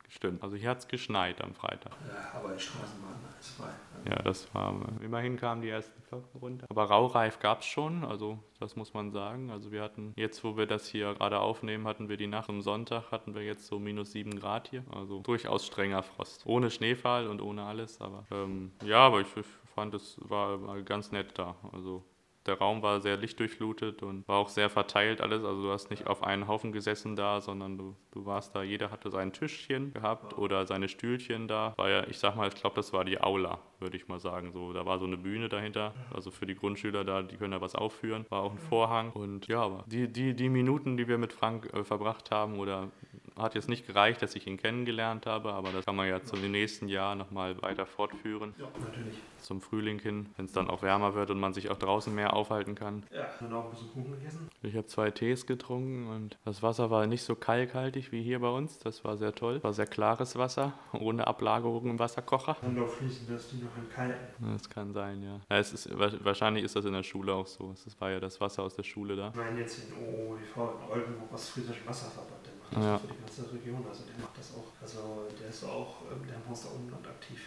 gestimmt. 0.05 0.43
Also 0.43 0.55
hier 0.55 0.69
hat 0.69 0.79
es 0.79 0.87
geschneit 0.87 1.41
am 1.41 1.53
Freitag. 1.53 1.93
Ja, 2.07 2.39
aber 2.39 2.53
die 2.53 2.59
Straßenbahn 2.59 3.13
ist 3.39 3.49
frei. 3.57 3.69
Ja, 4.09 4.21
das 4.21 4.53
war, 4.53 4.73
immerhin 5.01 5.37
kamen 5.37 5.61
die 5.61 5.69
ersten 5.69 5.99
Flocken 6.03 6.39
runter. 6.39 6.67
Aber 6.69 6.83
Raureif 6.85 7.39
gab 7.39 7.61
es 7.61 7.65
schon, 7.65 8.03
also 8.03 8.37
das 8.59 8.75
muss 8.75 8.93
man 8.93 9.11
sagen. 9.11 9.49
Also 9.49 9.71
wir 9.71 9.81
hatten, 9.81 10.13
jetzt 10.15 10.43
wo 10.43 10.57
wir 10.57 10.67
das 10.67 10.87
hier 10.87 11.15
gerade 11.15 11.39
aufnehmen, 11.39 11.87
hatten 11.87 12.07
wir 12.07 12.17
die 12.17 12.27
Nacht 12.27 12.49
am 12.49 12.61
Sonntag, 12.61 13.11
hatten 13.11 13.33
wir 13.33 13.41
jetzt 13.41 13.65
so 13.65 13.79
minus 13.79 14.11
7 14.11 14.39
Grad 14.39 14.69
hier. 14.69 14.83
Also 14.91 15.21
durchaus 15.21 15.65
strenger 15.65 16.03
Frost. 16.03 16.45
Ohne 16.45 16.69
Schneefall 16.69 17.27
und 17.27 17.41
ohne 17.41 17.63
alles, 17.63 17.99
aber 17.99 18.25
ähm, 18.31 18.71
ja, 18.83 18.99
aber 18.99 19.21
ich, 19.21 19.27
ich 19.35 19.45
fand, 19.73 19.93
es 19.95 20.17
war 20.21 20.81
ganz 20.83 21.11
nett 21.11 21.37
da. 21.37 21.55
Also 21.73 22.03
der 22.45 22.57
Raum 22.59 22.81
war 22.81 23.01
sehr 23.01 23.17
lichtdurchflutet 23.17 24.03
und 24.03 24.27
war 24.27 24.37
auch 24.37 24.49
sehr 24.49 24.69
verteilt 24.69 25.21
alles. 25.21 25.43
Also 25.43 25.63
du 25.63 25.71
hast 25.71 25.89
nicht 25.89 26.07
auf 26.07 26.23
einen 26.23 26.47
Haufen 26.47 26.71
gesessen 26.71 27.15
da, 27.15 27.41
sondern 27.41 27.77
du, 27.77 27.95
du 28.11 28.25
warst 28.25 28.55
da, 28.55 28.63
jeder 28.63 28.91
hatte 28.91 29.09
sein 29.09 29.33
Tischchen 29.33 29.93
gehabt 29.93 30.37
oder 30.37 30.67
seine 30.67 30.87
Stühlchen 30.87 31.47
da. 31.47 31.73
War 31.77 31.89
ja, 31.89 32.07
ich 32.07 32.19
sag 32.19 32.35
mal, 32.35 32.47
ich 32.47 32.55
glaube, 32.55 32.75
das 32.75 32.93
war 32.93 33.03
die 33.03 33.19
Aula, 33.19 33.59
würde 33.79 33.97
ich 33.97 34.07
mal 34.07 34.19
sagen. 34.19 34.51
So, 34.51 34.73
da 34.73 34.85
war 34.85 34.99
so 34.99 35.05
eine 35.05 35.17
Bühne 35.17 35.49
dahinter. 35.49 35.93
Also 36.13 36.29
für 36.31 36.45
die 36.45 36.55
Grundschüler 36.55 37.03
da, 37.03 37.23
die 37.23 37.37
können 37.37 37.51
da 37.51 37.61
was 37.61 37.75
aufführen. 37.75 38.25
War 38.29 38.43
auch 38.43 38.51
ein 38.51 38.59
Vorhang. 38.59 39.11
Und 39.11 39.47
ja, 39.47 39.61
aber 39.61 39.83
die, 39.87 40.07
die, 40.07 40.35
die 40.35 40.49
Minuten, 40.49 40.97
die 40.97 41.07
wir 41.07 41.17
mit 41.17 41.33
Frank 41.33 41.73
äh, 41.73 41.83
verbracht 41.83 42.31
haben 42.31 42.59
oder 42.59 42.91
hat 43.37 43.55
jetzt 43.55 43.69
nicht 43.69 43.85
gereicht, 43.87 44.21
dass 44.21 44.35
ich 44.35 44.47
ihn 44.47 44.57
kennengelernt 44.57 45.25
habe, 45.25 45.53
aber 45.53 45.71
das 45.71 45.85
kann 45.85 45.95
man 45.95 46.07
ja 46.07 46.23
zum 46.23 46.39
nächsten 46.51 46.87
Jahr 46.87 47.15
nochmal 47.15 47.61
weiter 47.61 47.85
fortführen. 47.85 48.53
Ja, 48.57 48.67
natürlich. 48.79 49.17
Zum 49.39 49.61
Frühling 49.61 49.99
hin, 49.99 50.27
wenn 50.37 50.45
es 50.45 50.53
dann 50.53 50.69
auch 50.69 50.81
wärmer 50.81 51.13
wird 51.13 51.29
und 51.29 51.39
man 51.39 51.53
sich 51.53 51.69
auch 51.69 51.77
draußen 51.77 52.13
mehr 52.13 52.33
aufhalten 52.33 52.75
kann. 52.75 53.03
Ja, 53.11 53.27
und 53.39 53.53
auch 53.53 53.65
ein 53.65 53.71
bisschen 53.71 53.91
Kuchen 53.91 54.11
gegessen. 54.13 54.49
Ich 54.63 54.75
habe 54.75 54.87
zwei 54.87 55.11
Tees 55.11 55.45
getrunken 55.45 56.07
und 56.07 56.37
das 56.45 56.63
Wasser 56.63 56.89
war 56.89 57.05
nicht 57.07 57.23
so 57.23 57.35
kalkhaltig 57.35 58.11
wie 58.11 58.23
hier 58.23 58.39
bei 58.39 58.49
uns. 58.49 58.79
Das 58.79 59.03
war 59.03 59.17
sehr 59.17 59.33
toll. 59.33 59.61
War 59.63 59.73
sehr 59.73 59.87
klares 59.87 60.37
Wasser, 60.37 60.73
ohne 60.93 61.27
Ablagerung 61.27 61.89
im 61.89 61.99
Wasserkocher. 61.99 62.57
Und 62.61 62.79
auch 62.79 62.89
fließen 62.89 63.27
dass 63.27 63.49
die 63.49 63.57
noch 63.57 63.75
in 63.77 63.89
kalten. 63.89 64.53
Das 64.53 64.69
kann 64.69 64.93
sein, 64.93 65.21
ja. 65.21 65.39
ja 65.49 65.57
es 65.57 65.73
ist, 65.73 65.89
wahrscheinlich 65.97 66.63
ist 66.63 66.75
das 66.75 66.85
in 66.85 66.93
der 66.93 67.03
Schule 67.03 67.33
auch 67.33 67.47
so. 67.47 67.75
Das 67.83 67.99
war 67.99 68.11
ja 68.11 68.19
das 68.19 68.41
Wasser 68.41 68.63
aus 68.63 68.75
der 68.75 68.83
Schule 68.83 69.15
da. 69.15 69.29
Ich 69.29 69.35
meine 69.35 69.59
jetzt 69.59 69.79
in 69.79 69.93
OOV 69.93 70.55
in 70.55 70.91
Oldenburg 70.91 71.39
friesischem 71.39 71.87
Wasserverband 71.87 72.44
ja. 72.71 72.97
für 72.97 73.07
die 73.07 73.19
ganze 73.19 73.53
Region. 73.53 73.85
Also 73.87 74.03
der 74.05 74.17
macht 74.19 74.37
das 74.37 74.51
auch. 74.53 74.71
Also 74.81 75.27
der 75.39 75.49
ist 75.49 75.63
auch 75.63 76.01
ähm, 76.11 76.25
der 76.27 76.37
Haus 76.49 76.63
da 76.63 76.69
Umland 76.69 77.07
aktiv 77.07 77.41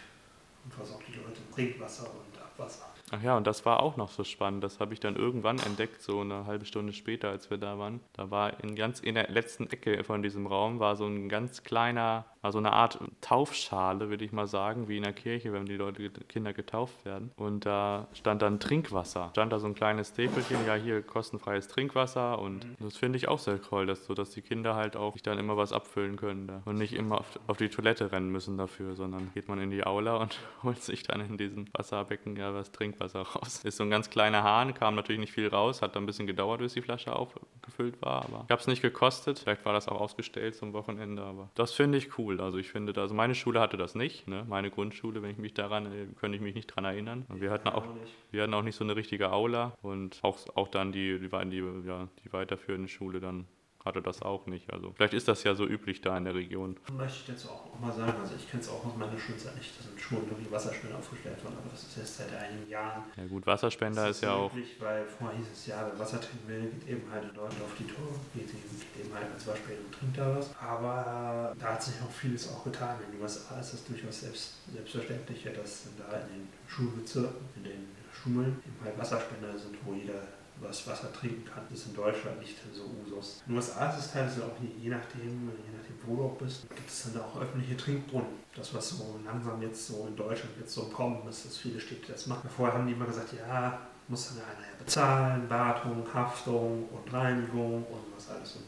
und 0.63 0.73
versorgt 0.73 1.07
die 1.07 1.17
Leute 1.17 1.41
mit 1.41 1.53
Trinkwasser 1.53 2.07
und 2.11 2.37
Abwasser. 2.37 2.93
Ach 3.11 3.21
ja, 3.21 3.37
und 3.37 3.47
das 3.47 3.65
war 3.65 3.81
auch 3.81 3.97
noch 3.97 4.11
so 4.11 4.23
spannend. 4.23 4.63
Das 4.63 4.79
habe 4.79 4.93
ich 4.93 4.99
dann 4.99 5.15
irgendwann 5.15 5.59
entdeckt, 5.59 6.01
so 6.01 6.21
eine 6.21 6.45
halbe 6.45 6.65
Stunde 6.65 6.93
später, 6.93 7.29
als 7.29 7.49
wir 7.49 7.57
da 7.57 7.79
waren. 7.79 8.01
Da 8.13 8.29
war 8.29 8.63
in 8.63 8.75
ganz 8.75 8.99
in 8.99 9.15
der 9.15 9.29
letzten 9.29 9.67
Ecke 9.67 10.03
von 10.03 10.21
diesem 10.21 10.45
Raum 10.45 10.79
war 10.79 10.95
so 10.95 11.05
ein 11.05 11.29
ganz 11.29 11.63
kleiner 11.63 12.25
also 12.41 12.57
eine 12.57 12.71
Art 12.71 12.99
Taufschale, 13.21 14.09
würde 14.09 14.23
ich 14.23 14.31
mal 14.31 14.47
sagen, 14.47 14.87
wie 14.87 14.97
in 14.97 15.03
der 15.03 15.13
Kirche, 15.13 15.51
wenn 15.51 15.65
die 15.65 15.75
Leute, 15.75 16.09
Kinder 16.09 16.53
getauft 16.53 17.03
werden. 17.03 17.31
Und 17.35 17.65
da 17.65 18.07
stand 18.13 18.41
dann 18.41 18.59
Trinkwasser. 18.59 19.29
Stand 19.31 19.51
da 19.51 19.59
so 19.59 19.67
ein 19.67 19.75
kleines 19.75 20.13
Täfelchen, 20.13 20.65
ja, 20.65 20.75
hier 20.75 21.01
kostenfreies 21.01 21.67
Trinkwasser. 21.67 22.39
Und 22.39 22.65
das 22.79 22.95
finde 22.95 23.17
ich 23.17 23.27
auch 23.27 23.39
sehr 23.39 23.61
toll, 23.61 23.85
dass, 23.85 24.05
so, 24.05 24.13
dass 24.13 24.29
die 24.31 24.41
Kinder 24.41 24.75
halt 24.75 24.95
auch 24.95 25.13
sich 25.13 25.23
dann 25.23 25.37
immer 25.37 25.57
was 25.57 25.73
abfüllen 25.73 26.15
können 26.15 26.47
da. 26.47 26.61
Und 26.65 26.77
nicht 26.77 26.93
immer 26.93 27.19
auf, 27.19 27.39
auf, 27.47 27.57
die 27.57 27.69
Toilette 27.69 28.11
rennen 28.11 28.31
müssen 28.31 28.57
dafür, 28.57 28.95
sondern 28.95 29.31
geht 29.33 29.49
man 29.49 29.59
in 29.59 29.69
die 29.69 29.85
Aula 29.85 30.15
und 30.17 30.39
holt 30.63 30.81
sich 30.81 31.03
dann 31.03 31.19
in 31.21 31.37
diesem 31.37 31.65
Wasserbecken 31.73 32.37
ja 32.37 32.53
was 32.53 32.71
Trinkwasser 32.99 33.21
raus. 33.21 33.63
Ist 33.63 33.77
so 33.77 33.83
ein 33.83 33.89
ganz 33.89 34.09
kleiner 34.09 34.43
Hahn, 34.43 34.73
kam 34.73 34.95
natürlich 34.95 35.19
nicht 35.19 35.33
viel 35.33 35.47
raus, 35.47 35.81
hat 35.81 35.95
dann 35.95 36.03
ein 36.03 36.05
bisschen 36.05 36.27
gedauert, 36.27 36.59
bis 36.59 36.73
die 36.73 36.81
Flasche 36.81 37.15
aufgefüllt 37.15 38.01
war. 38.01 38.25
Aber 38.25 38.43
ich 38.45 38.51
habe 38.51 38.61
es 38.61 38.67
nicht 38.67 38.81
gekostet. 38.81 39.39
Vielleicht 39.39 39.65
war 39.65 39.73
das 39.73 39.87
auch 39.87 39.99
ausgestellt 39.99 40.55
zum 40.55 40.73
Wochenende, 40.73 41.23
aber 41.23 41.49
das 41.55 41.73
finde 41.73 41.97
ich 41.97 42.17
cool 42.17 42.29
cool. 42.29 42.41
Also 42.41 42.57
ich 42.57 42.69
finde, 42.69 42.99
also 42.99 43.13
meine 43.13 43.35
Schule 43.35 43.59
hatte 43.59 43.77
das 43.77 43.95
nicht. 43.95 44.27
Ne? 44.27 44.45
Meine 44.47 44.69
Grundschule, 44.69 45.21
wenn 45.21 45.31
ich 45.31 45.37
mich 45.37 45.53
daran, 45.53 45.85
äh, 45.85 46.07
könnte 46.19 46.35
ich 46.35 46.41
mich 46.41 46.55
nicht 46.55 46.69
daran 46.69 46.85
erinnern. 46.85 47.25
Und 47.29 47.41
wir 47.41 47.51
hatten 47.51 47.69
auch, 47.69 47.85
wir 48.31 48.43
hatten 48.43 48.53
auch 48.53 48.61
nicht 48.61 48.75
so 48.75 48.83
eine 48.83 48.95
richtige 48.95 49.31
Aula 49.31 49.73
und 49.81 50.19
auch, 50.21 50.37
auch 50.55 50.67
dann 50.67 50.91
die, 50.91 51.19
die, 51.19 51.29
die, 51.49 51.87
ja, 51.87 52.07
die 52.23 52.33
weiterführende 52.33 52.87
Schule 52.87 53.19
dann 53.19 53.45
hatte 53.85 54.01
das 54.01 54.21
auch 54.21 54.45
nicht. 54.45 54.71
Also 54.71 54.91
vielleicht 54.95 55.13
ist 55.13 55.27
das 55.27 55.43
ja 55.43 55.55
so 55.55 55.65
üblich 55.65 56.01
da 56.01 56.17
in 56.17 56.25
der 56.25 56.35
Region. 56.35 56.77
Möchte 56.91 57.19
ich 57.23 57.27
jetzt 57.29 57.47
auch 57.47 57.79
mal 57.79 57.93
sagen, 57.93 58.13
also 58.19 58.35
ich 58.35 58.49
kenne 58.49 58.61
es 58.61 58.69
auch 58.69 58.85
aus 58.85 58.95
meiner 58.97 59.17
Schulzeit 59.17 59.55
nicht, 59.55 59.77
dass 59.77 59.87
in 59.87 59.97
Schulen 59.97 60.27
irgendwie 60.29 60.51
Wasserspender 60.51 60.97
aufgestellt 60.97 61.43
wurden, 61.43 61.57
aber 61.57 61.69
das 61.71 61.83
ist 61.83 61.97
jetzt 61.97 62.17
seit 62.17 62.35
einigen 62.35 62.69
Jahren. 62.69 63.03
Ja 63.15 63.25
gut, 63.25 63.47
Wasserspender 63.47 64.09
ist, 64.09 64.17
ist, 64.17 64.23
ja 64.23 64.33
auch... 64.33 64.51
Üblich, 64.51 64.75
weil 64.79 65.05
vorher 65.05 65.37
hieß 65.37 65.47
es 65.51 65.67
ja, 65.67 65.89
wer 65.89 65.97
Wasser 65.99 66.19
trinken 66.19 66.47
will, 66.47 66.71
geht 66.71 66.89
eben 66.89 67.11
halt 67.11 67.23
in 67.23 67.33
Deutschland 67.33 67.63
auf 67.63 67.75
die 67.79 67.87
Tour, 67.87 68.11
geht, 68.33 68.49
eben 68.49 69.13
halt 69.13 69.27
ins 69.33 69.47
Waschbecken 69.47 69.85
und 69.85 69.95
trinkt 69.95 70.17
da 70.17 70.35
was. 70.35 70.55
Aber 70.59 71.55
da 71.57 71.73
hat 71.73 71.83
sich 71.83 71.95
auch 72.01 72.11
vieles 72.11 72.51
auch 72.51 72.63
getan. 72.63 72.97
In 73.05 73.13
den 73.13 73.21
USA 73.21 73.59
ist 73.59 73.73
das 73.73 73.85
durchaus 73.85 74.21
selbst, 74.21 74.59
selbstverständlich, 74.73 75.43
dass 75.55 75.87
da 75.97 76.19
in 76.19 76.27
den 76.27 76.47
Schulbezirken, 76.67 77.47
in 77.55 77.63
den 77.63 77.87
Schulen 78.11 78.61
eben 78.65 78.83
halt 78.83 78.97
Wasserspender 78.97 79.57
sind, 79.57 79.77
wo 79.85 79.93
jeder 79.93 80.21
was 80.61 80.87
Wasser 80.87 81.11
trinken 81.13 81.45
kann. 81.45 81.63
Ist 81.73 81.87
in 81.87 81.95
Deutschland 81.95 82.39
nicht 82.39 82.55
so 82.73 82.83
Usus. 83.03 83.41
In 83.45 83.53
den 83.53 83.57
USA 83.57 83.89
ist 83.89 84.05
es 84.05 84.11
teilweise 84.11 84.43
auch 84.43 84.55
je, 84.59 84.89
nachdem, 84.89 85.21
je 85.23 85.77
nachdem, 85.77 85.95
wo 86.05 86.15
du 86.15 86.23
auch 86.23 86.37
bist, 86.37 86.69
gibt 86.69 86.89
es 86.89 87.11
dann 87.11 87.21
auch 87.21 87.41
öffentliche 87.41 87.77
Trinkbrunnen. 87.77 88.39
Das, 88.55 88.73
was 88.73 88.89
so 88.89 89.19
langsam 89.25 89.61
jetzt 89.61 89.87
so 89.87 90.05
in 90.07 90.15
Deutschland 90.15 90.55
jetzt 90.59 90.73
so 90.73 90.83
kommt, 90.83 91.27
ist, 91.29 91.45
dass 91.45 91.57
viele 91.57 91.79
Städte 91.79 92.11
das 92.11 92.27
machen. 92.27 92.49
Vorher 92.55 92.77
haben 92.77 92.87
die 92.87 92.93
immer 92.93 93.05
gesagt, 93.05 93.33
ja, 93.33 93.79
muss 94.07 94.29
dann 94.29 94.43
einer 94.43 94.77
bezahlen, 94.77 95.49
Wartung, 95.49 96.05
Haftung 96.13 96.89
und 96.89 97.13
Reinigung 97.13 97.85
und 97.85 98.15
was 98.15 98.29
alles. 98.29 98.55
Und 98.55 98.65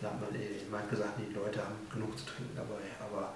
da 0.00 0.08
hat 0.08 0.20
man 0.20 0.40
eben 0.40 0.90
gesagt, 0.90 1.18
die 1.18 1.32
Leute 1.32 1.60
haben 1.60 1.76
genug 1.92 2.18
zu 2.18 2.26
trinken 2.26 2.56
dabei. 2.56 2.80
Aber 3.00 3.32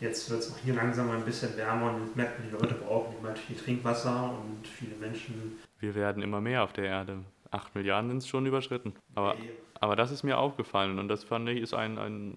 Jetzt 0.00 0.28
wird 0.28 0.40
es 0.40 0.52
auch 0.52 0.58
hier 0.58 0.74
langsam 0.74 1.10
ein 1.10 1.24
bisschen 1.24 1.56
wärmer 1.56 1.94
und 1.94 2.16
merkt 2.16 2.38
man, 2.38 2.48
die 2.48 2.54
Leute 2.54 2.74
brauchen 2.74 3.16
immer 3.18 3.34
viel 3.34 3.56
Trinkwasser 3.56 4.34
und 4.38 4.66
viele 4.66 4.96
Menschen. 4.96 5.58
Wir 5.84 5.94
werden 5.94 6.22
immer 6.22 6.40
mehr 6.40 6.64
auf 6.64 6.72
der 6.72 6.86
Erde. 6.86 7.18
Acht 7.50 7.74
Milliarden 7.74 8.08
sind 8.08 8.18
es 8.18 8.28
schon 8.28 8.46
überschritten. 8.46 8.94
Aber, 9.14 9.36
aber 9.74 9.96
das 9.96 10.10
ist 10.10 10.22
mir 10.22 10.38
aufgefallen 10.38 10.98
und 10.98 11.08
das 11.08 11.24
fand 11.24 11.46
ich 11.50 11.60
ist 11.60 11.74
ein, 11.74 11.98
ein 11.98 12.34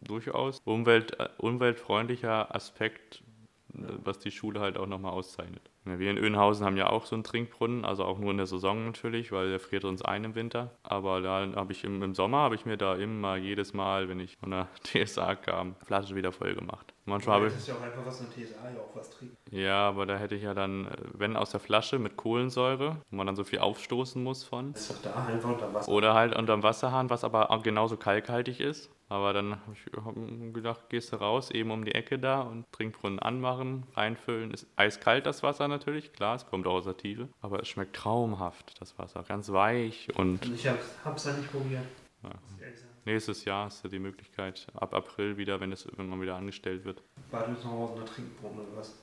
durchaus 0.00 0.60
umwelt, 0.64 1.14
umweltfreundlicher 1.36 2.54
Aspekt, 2.54 3.22
was 4.04 4.18
die 4.18 4.30
Schule 4.30 4.60
halt 4.60 4.78
auch 4.78 4.86
nochmal 4.86 5.12
auszeichnet. 5.12 5.62
Wir 5.84 6.10
in 6.10 6.18
Önhausen 6.18 6.66
haben 6.66 6.76
ja 6.76 6.88
auch 6.88 7.06
so 7.06 7.14
einen 7.14 7.22
Trinkbrunnen, 7.22 7.84
also 7.84 8.04
auch 8.04 8.18
nur 8.18 8.32
in 8.32 8.38
der 8.38 8.46
Saison 8.46 8.86
natürlich, 8.86 9.30
weil 9.30 9.50
der 9.50 9.60
friert 9.60 9.84
uns 9.84 10.02
ein 10.02 10.24
im 10.24 10.34
Winter. 10.34 10.72
Aber 10.82 11.20
da 11.20 11.46
habe 11.54 11.72
ich 11.72 11.84
im, 11.84 12.02
im 12.02 12.14
Sommer 12.14 12.38
habe 12.38 12.56
ich 12.56 12.66
mir 12.66 12.76
da 12.76 12.96
immer 12.96 13.36
jedes 13.36 13.72
Mal, 13.72 14.08
wenn 14.08 14.18
ich 14.18 14.36
von 14.36 14.50
der 14.50 14.68
TSA 14.82 15.36
kam, 15.36 15.76
Flasche 15.84 16.16
wieder 16.16 16.32
voll 16.32 16.54
gemacht. 16.54 16.92
Manchmal 17.04 17.36
habe 17.36 17.46
ich. 17.46 17.52
Das 17.52 17.62
ist 17.62 17.68
ja 17.68 17.74
auch 17.74 17.82
einfach 17.82 18.04
was 18.04 18.20
in 18.20 18.26
der 18.36 18.46
TSA 18.46 18.70
ja 18.70 18.80
auch 18.80 18.96
was 18.96 19.10
trinkt. 19.10 19.36
Ja, 19.52 19.88
aber 19.88 20.06
da 20.06 20.16
hätte 20.16 20.34
ich 20.34 20.42
ja 20.42 20.54
dann, 20.54 20.88
wenn 21.12 21.36
aus 21.36 21.50
der 21.50 21.60
Flasche 21.60 22.00
mit 22.00 22.16
Kohlensäure, 22.16 22.96
wo 23.10 23.16
man 23.16 23.26
dann 23.26 23.36
so 23.36 23.44
viel 23.44 23.60
aufstoßen 23.60 24.22
muss 24.22 24.42
von. 24.42 24.72
Das 24.72 24.90
ist 24.90 25.04
doch 25.04 25.12
da 25.12 25.26
einfach 25.26 25.50
unter 25.50 25.72
Wasser. 25.72 25.92
Oder 25.92 26.14
halt 26.14 26.34
unterm 26.34 26.64
Wasserhahn, 26.64 27.10
was 27.10 27.22
aber 27.22 27.48
genauso 27.62 27.96
kalkhaltig 27.96 28.58
ist. 28.58 28.90
Aber 29.08 29.32
dann 29.32 29.52
habe 29.52 29.72
ich 29.72 30.52
gedacht, 30.52 30.88
gehst 30.88 31.12
du 31.12 31.16
raus, 31.16 31.50
eben 31.50 31.70
um 31.70 31.84
die 31.84 31.94
Ecke 31.94 32.18
da 32.18 32.40
und 32.40 32.64
Trinkbrunnen 32.72 33.20
anmachen, 33.20 33.84
reinfüllen. 33.94 34.50
Ist 34.52 34.66
eiskalt 34.74 35.26
das 35.26 35.42
Wasser 35.42 35.68
natürlich, 35.68 36.12
klar, 36.12 36.34
es 36.34 36.46
kommt 36.46 36.66
auch 36.66 36.74
aus 36.74 36.84
der 36.84 36.96
Tiefe. 36.96 37.28
Aber 37.40 37.60
es 37.60 37.68
schmeckt 37.68 37.94
traumhaft, 37.94 38.80
das 38.80 38.98
Wasser. 38.98 39.22
Ganz 39.22 39.52
weich 39.52 40.08
und. 40.16 40.44
und 40.46 40.54
ich 40.54 40.66
habe 40.66 40.78
es 41.14 41.24
ja 41.24 41.32
nicht 41.34 41.50
probiert. 41.52 41.84
Ja. 42.22 42.30
Nächstes 43.04 43.44
Jahr 43.44 43.66
hast 43.66 43.84
du 43.84 43.88
die 43.88 44.00
Möglichkeit, 44.00 44.66
ab 44.74 44.92
April 44.92 45.36
wieder, 45.36 45.60
wenn, 45.60 45.70
es, 45.70 45.86
man 45.96 46.20
wieder 46.20 46.34
angestellt 46.34 46.84
wird. 46.84 47.02
Bad 47.30 47.46
Oeynhausen 47.46 47.96
oder 47.96 48.04
Trinkbrunnen 48.04 48.66
oder 48.66 48.78
was? 48.78 49.00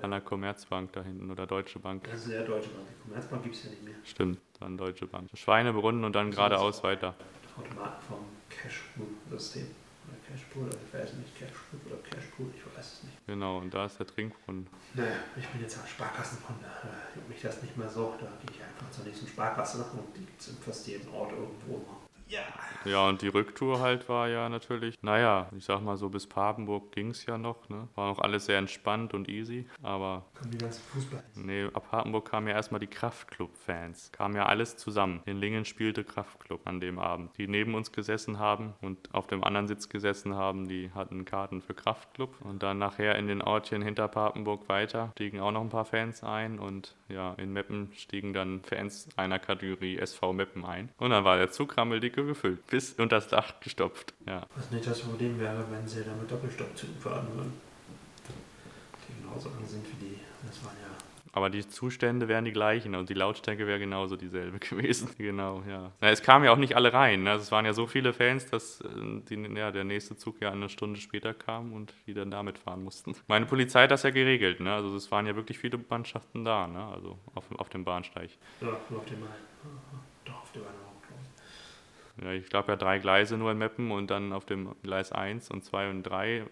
An 0.00 0.12
der 0.12 0.20
Commerzbank 0.20 0.92
da 0.92 1.02
hinten 1.02 1.28
oder 1.28 1.44
Deutsche 1.44 1.80
Bank. 1.80 2.04
Das 2.04 2.24
ist 2.24 2.32
ja 2.32 2.44
Deutsche 2.44 2.68
Bank. 2.68 2.86
Die 2.86 3.08
Commerzbank 3.08 3.42
gibt 3.42 3.56
es 3.56 3.64
ja 3.64 3.70
nicht 3.70 3.82
mehr. 3.82 3.94
Stimmt, 4.04 4.38
dann 4.60 4.78
Deutsche 4.78 5.08
Bank. 5.08 5.28
Schweinebrunnen 5.34 6.04
und 6.04 6.14
dann 6.14 6.30
geradeaus 6.30 6.84
weiter. 6.84 7.16
Automaten 7.58 8.02
vom 8.08 8.24
Cashpool-System. 8.48 9.68
Oder 10.08 10.18
Cashpool, 10.26 10.66
oder 10.66 10.76
ich 10.84 10.92
weiß 10.92 11.14
nicht, 11.14 11.38
Cashpool 11.38 11.78
oder 11.86 12.02
Cashpool, 12.02 12.50
ich 12.56 12.64
weiß 12.66 12.84
es 12.84 13.02
nicht. 13.04 13.26
Genau, 13.26 13.58
und 13.58 13.72
da 13.72 13.86
ist 13.86 13.98
der 13.98 14.06
Trinkbrunnen. 14.06 14.66
Naja, 14.94 15.14
ich 15.36 15.46
bin 15.48 15.60
jetzt 15.60 15.78
am 15.78 15.86
Sparkassenkunde, 15.86 16.64
da 16.64 16.90
juckt 17.14 17.28
mich 17.28 17.40
das 17.40 17.62
nicht 17.62 17.76
mehr 17.76 17.88
so. 17.88 18.14
Da 18.18 18.26
gehe 18.44 18.56
ich 18.56 18.62
einfach 18.62 18.90
zur 18.90 19.04
nächsten 19.04 19.28
Sparkasse 19.28 19.78
und 19.78 20.16
die 20.16 20.26
gibt 20.26 20.40
es 20.40 20.48
in 20.48 20.56
fast 20.56 20.86
jedem 20.88 21.14
Ort 21.14 21.30
irgendwo. 21.32 21.86
Ja. 22.32 22.40
Ja, 22.84 23.08
und 23.08 23.22
die 23.22 23.28
Rücktour 23.28 23.80
halt 23.80 24.08
war 24.08 24.28
ja 24.28 24.48
natürlich, 24.48 25.00
naja, 25.02 25.48
ich 25.56 25.64
sag 25.64 25.82
mal 25.82 25.96
so, 25.96 26.08
bis 26.08 26.26
Papenburg 26.26 26.90
ging 26.90 27.10
es 27.10 27.26
ja 27.26 27.38
noch, 27.38 27.68
ne? 27.68 27.88
War 27.94 28.08
noch 28.08 28.18
alles 28.18 28.46
sehr 28.46 28.58
entspannt 28.58 29.14
und 29.14 29.28
easy, 29.28 29.66
aber. 29.82 30.24
Kommen 30.34 30.50
die 30.50 30.58
ganzen 30.58 30.82
Fußball? 30.82 31.22
Nee, 31.36 31.68
ab 31.72 31.90
Papenburg 31.90 32.28
kamen 32.28 32.48
ja 32.48 32.54
erstmal 32.54 32.80
die 32.80 32.88
Kraftclub-Fans. 32.88 34.10
Kam 34.10 34.34
ja 34.34 34.46
alles 34.46 34.76
zusammen. 34.76 35.20
In 35.26 35.36
Lingen 35.36 35.64
spielte 35.64 36.02
Kraftclub 36.02 36.66
an 36.66 36.80
dem 36.80 36.98
Abend. 36.98 37.36
Die 37.38 37.46
neben 37.46 37.74
uns 37.74 37.92
gesessen 37.92 38.38
haben 38.40 38.74
und 38.80 39.14
auf 39.14 39.26
dem 39.28 39.44
anderen 39.44 39.68
Sitz 39.68 39.88
gesessen 39.88 40.34
haben, 40.34 40.66
die 40.66 40.90
hatten 40.92 41.24
Karten 41.24 41.60
für 41.60 41.74
Kraftclub. 41.74 42.34
Und 42.40 42.64
dann 42.64 42.78
nachher 42.78 43.16
in 43.16 43.28
den 43.28 43.42
Ortchen 43.42 43.82
hinter 43.82 44.08
Papenburg 44.08 44.68
weiter 44.68 45.12
stiegen 45.14 45.40
auch 45.40 45.52
noch 45.52 45.60
ein 45.60 45.68
paar 45.68 45.84
Fans 45.84 46.24
ein 46.24 46.58
und 46.58 46.96
ja, 47.12 47.34
in 47.34 47.52
Meppen 47.52 47.90
stiegen 47.96 48.32
dann 48.32 48.62
Fans 48.62 49.08
einer 49.16 49.38
Kategorie 49.38 49.98
SV 49.98 50.32
Meppen 50.32 50.64
ein. 50.64 50.90
Und 50.98 51.10
dann 51.10 51.24
war 51.24 51.36
der 51.36 51.50
Zug 51.50 51.76
rammeldicke 51.76 52.24
gefüllt, 52.24 52.66
bis 52.66 52.94
unter 52.94 53.16
das 53.16 53.28
Dach 53.28 53.60
gestopft. 53.60 54.14
Ja. 54.26 54.46
Was 54.56 54.70
nicht 54.70 54.86
das 54.86 55.00
Problem 55.00 55.38
wäre, 55.38 55.64
wenn 55.70 55.86
sie 55.86 56.04
damit 56.04 56.30
Doppelstockzügen 56.30 56.96
fahren 56.96 57.28
würden. 57.34 57.52
Die 59.08 59.22
genauso 59.22 59.48
lang 59.50 59.66
sind 59.66 59.84
wie 59.86 60.06
die. 60.06 60.20
Das 60.46 60.64
waren 60.64 60.76
ja 60.82 61.01
aber 61.32 61.48
die 61.48 61.66
Zustände 61.66 62.28
wären 62.28 62.44
die 62.44 62.52
gleichen 62.52 62.94
und 62.94 63.08
die 63.08 63.14
Lautstärke 63.14 63.66
wäre 63.66 63.78
genauso 63.78 64.16
dieselbe 64.16 64.58
gewesen. 64.60 65.10
genau, 65.16 65.62
ja. 65.66 65.90
Na, 66.00 66.10
es 66.10 66.22
kamen 66.22 66.44
ja 66.44 66.52
auch 66.52 66.58
nicht 66.58 66.76
alle 66.76 66.92
rein. 66.92 67.22
Ne? 67.22 67.30
Also 67.30 67.42
es 67.42 67.52
waren 67.52 67.64
ja 67.64 67.72
so 67.72 67.86
viele 67.86 68.12
Fans, 68.12 68.46
dass 68.46 68.82
äh, 68.82 68.88
die, 69.28 69.36
ja, 69.56 69.70
der 69.70 69.84
nächste 69.84 70.16
Zug 70.16 70.40
ja 70.42 70.50
eine 70.52 70.68
Stunde 70.68 71.00
später 71.00 71.32
kam 71.32 71.72
und 71.72 71.94
die 72.06 72.12
dann 72.12 72.30
damit 72.30 72.58
fahren 72.58 72.84
mussten. 72.84 73.14
Meine 73.28 73.46
Polizei 73.46 73.84
hat 73.84 73.90
das 73.90 74.02
ja 74.02 74.10
geregelt. 74.10 74.60
Ne? 74.60 74.72
Also 74.72 74.94
es 74.94 75.10
waren 75.10 75.26
ja 75.26 75.34
wirklich 75.34 75.58
viele 75.58 75.80
Mannschaften 75.88 76.44
da, 76.44 76.66
ne? 76.66 76.84
also 76.84 77.18
auf, 77.34 77.44
auf 77.56 77.70
dem 77.70 77.84
Bahnsteig. 77.84 78.30
Ja, 78.60 78.68
nur 78.90 79.00
auf 79.00 79.06
dem 79.06 79.20
Main. 79.20 79.30
Doch, 80.24 80.42
auf 80.42 80.52
dem 80.52 80.62
einen 80.62 80.92
ja, 82.20 82.32
ich 82.32 82.48
glaube 82.48 82.72
ja 82.72 82.76
drei 82.76 82.98
Gleise 82.98 83.38
nur 83.38 83.52
in 83.52 83.58
Meppen 83.58 83.90
und 83.90 84.10
dann 84.10 84.32
auf 84.32 84.44
dem 84.44 84.74
Gleis 84.82 85.12
1 85.12 85.50
und 85.50 85.64
2 85.64 85.90
und 85.90 86.02
3 86.02 86.38
ist 86.38 86.46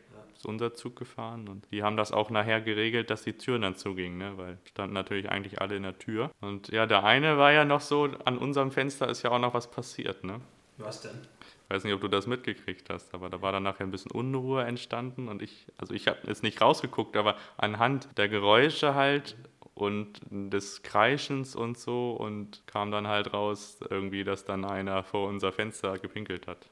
unser 0.47 0.75
Zug 0.75 0.97
gefahren 0.97 1.49
und 1.49 1.67
die 1.71 1.83
haben 1.83 1.97
das 1.97 2.13
auch 2.13 2.31
nachher 2.31 2.61
geregelt, 2.61 3.11
dass 3.11 3.23
die 3.23 3.35
Türen 3.35 3.63
dann 3.63 3.77
zugingen, 3.77 4.19
ne? 4.19 4.33
weil 4.37 4.59
standen 4.65 4.95
natürlich 4.95 5.31
eigentlich 5.31 5.61
alle 5.61 5.77
in 5.77 5.83
der 5.83 5.99
Tür. 5.99 6.31
Und 6.41 6.69
ja, 6.69 6.87
der 6.87 7.05
eine 7.05 7.39
war 7.39 7.53
ja 7.53 7.65
noch 7.65 7.81
so, 7.81 8.09
an 8.25 8.39
unserem 8.39 8.71
Fenster 8.71 9.09
ist 9.09 9.23
ja 9.23 9.31
auch 9.31 9.39
noch 9.39 9.55
was 9.55 9.71
passiert, 9.71 10.25
ne? 10.25 10.41
Was 10.79 11.03
denn? 11.03 11.19
Ich 11.65 11.71
weiß 11.71 11.85
nicht, 11.85 11.95
ob 11.95 12.01
du 12.01 12.09
das 12.09 12.27
mitgekriegt 12.27 12.91
hast, 12.91 13.15
aber 13.15 13.31
da 13.31 13.43
war 13.43 13.53
dann 13.53 13.63
nachher 13.63 13.85
ein 13.85 13.91
bisschen 13.91 14.11
Unruhe 14.11 14.65
entstanden 14.65 15.29
und 15.29 15.43
ich, 15.43 15.67
also 15.79 15.95
ich 15.95 16.09
habe 16.09 16.19
jetzt 16.27 16.43
nicht 16.43 16.61
rausgeguckt, 16.61 17.17
aber 17.17 17.37
anhand 17.59 18.09
der 18.17 18.29
Geräusche 18.29 18.95
halt 18.95 19.37
und 19.75 20.21
des 20.31 20.83
Kreischens 20.83 21.55
und 21.55 21.79
so 21.79 22.13
und 22.13 22.67
kam 22.67 22.91
dann 22.91 23.07
halt 23.07 23.33
raus 23.33 23.79
irgendwie, 23.89 24.25
dass 24.25 24.45
dann 24.45 24.65
einer 24.65 25.05
vor 25.05 25.29
unser 25.29 25.53
Fenster 25.53 25.99
gepinkelt 25.99 26.47
hat. 26.47 26.69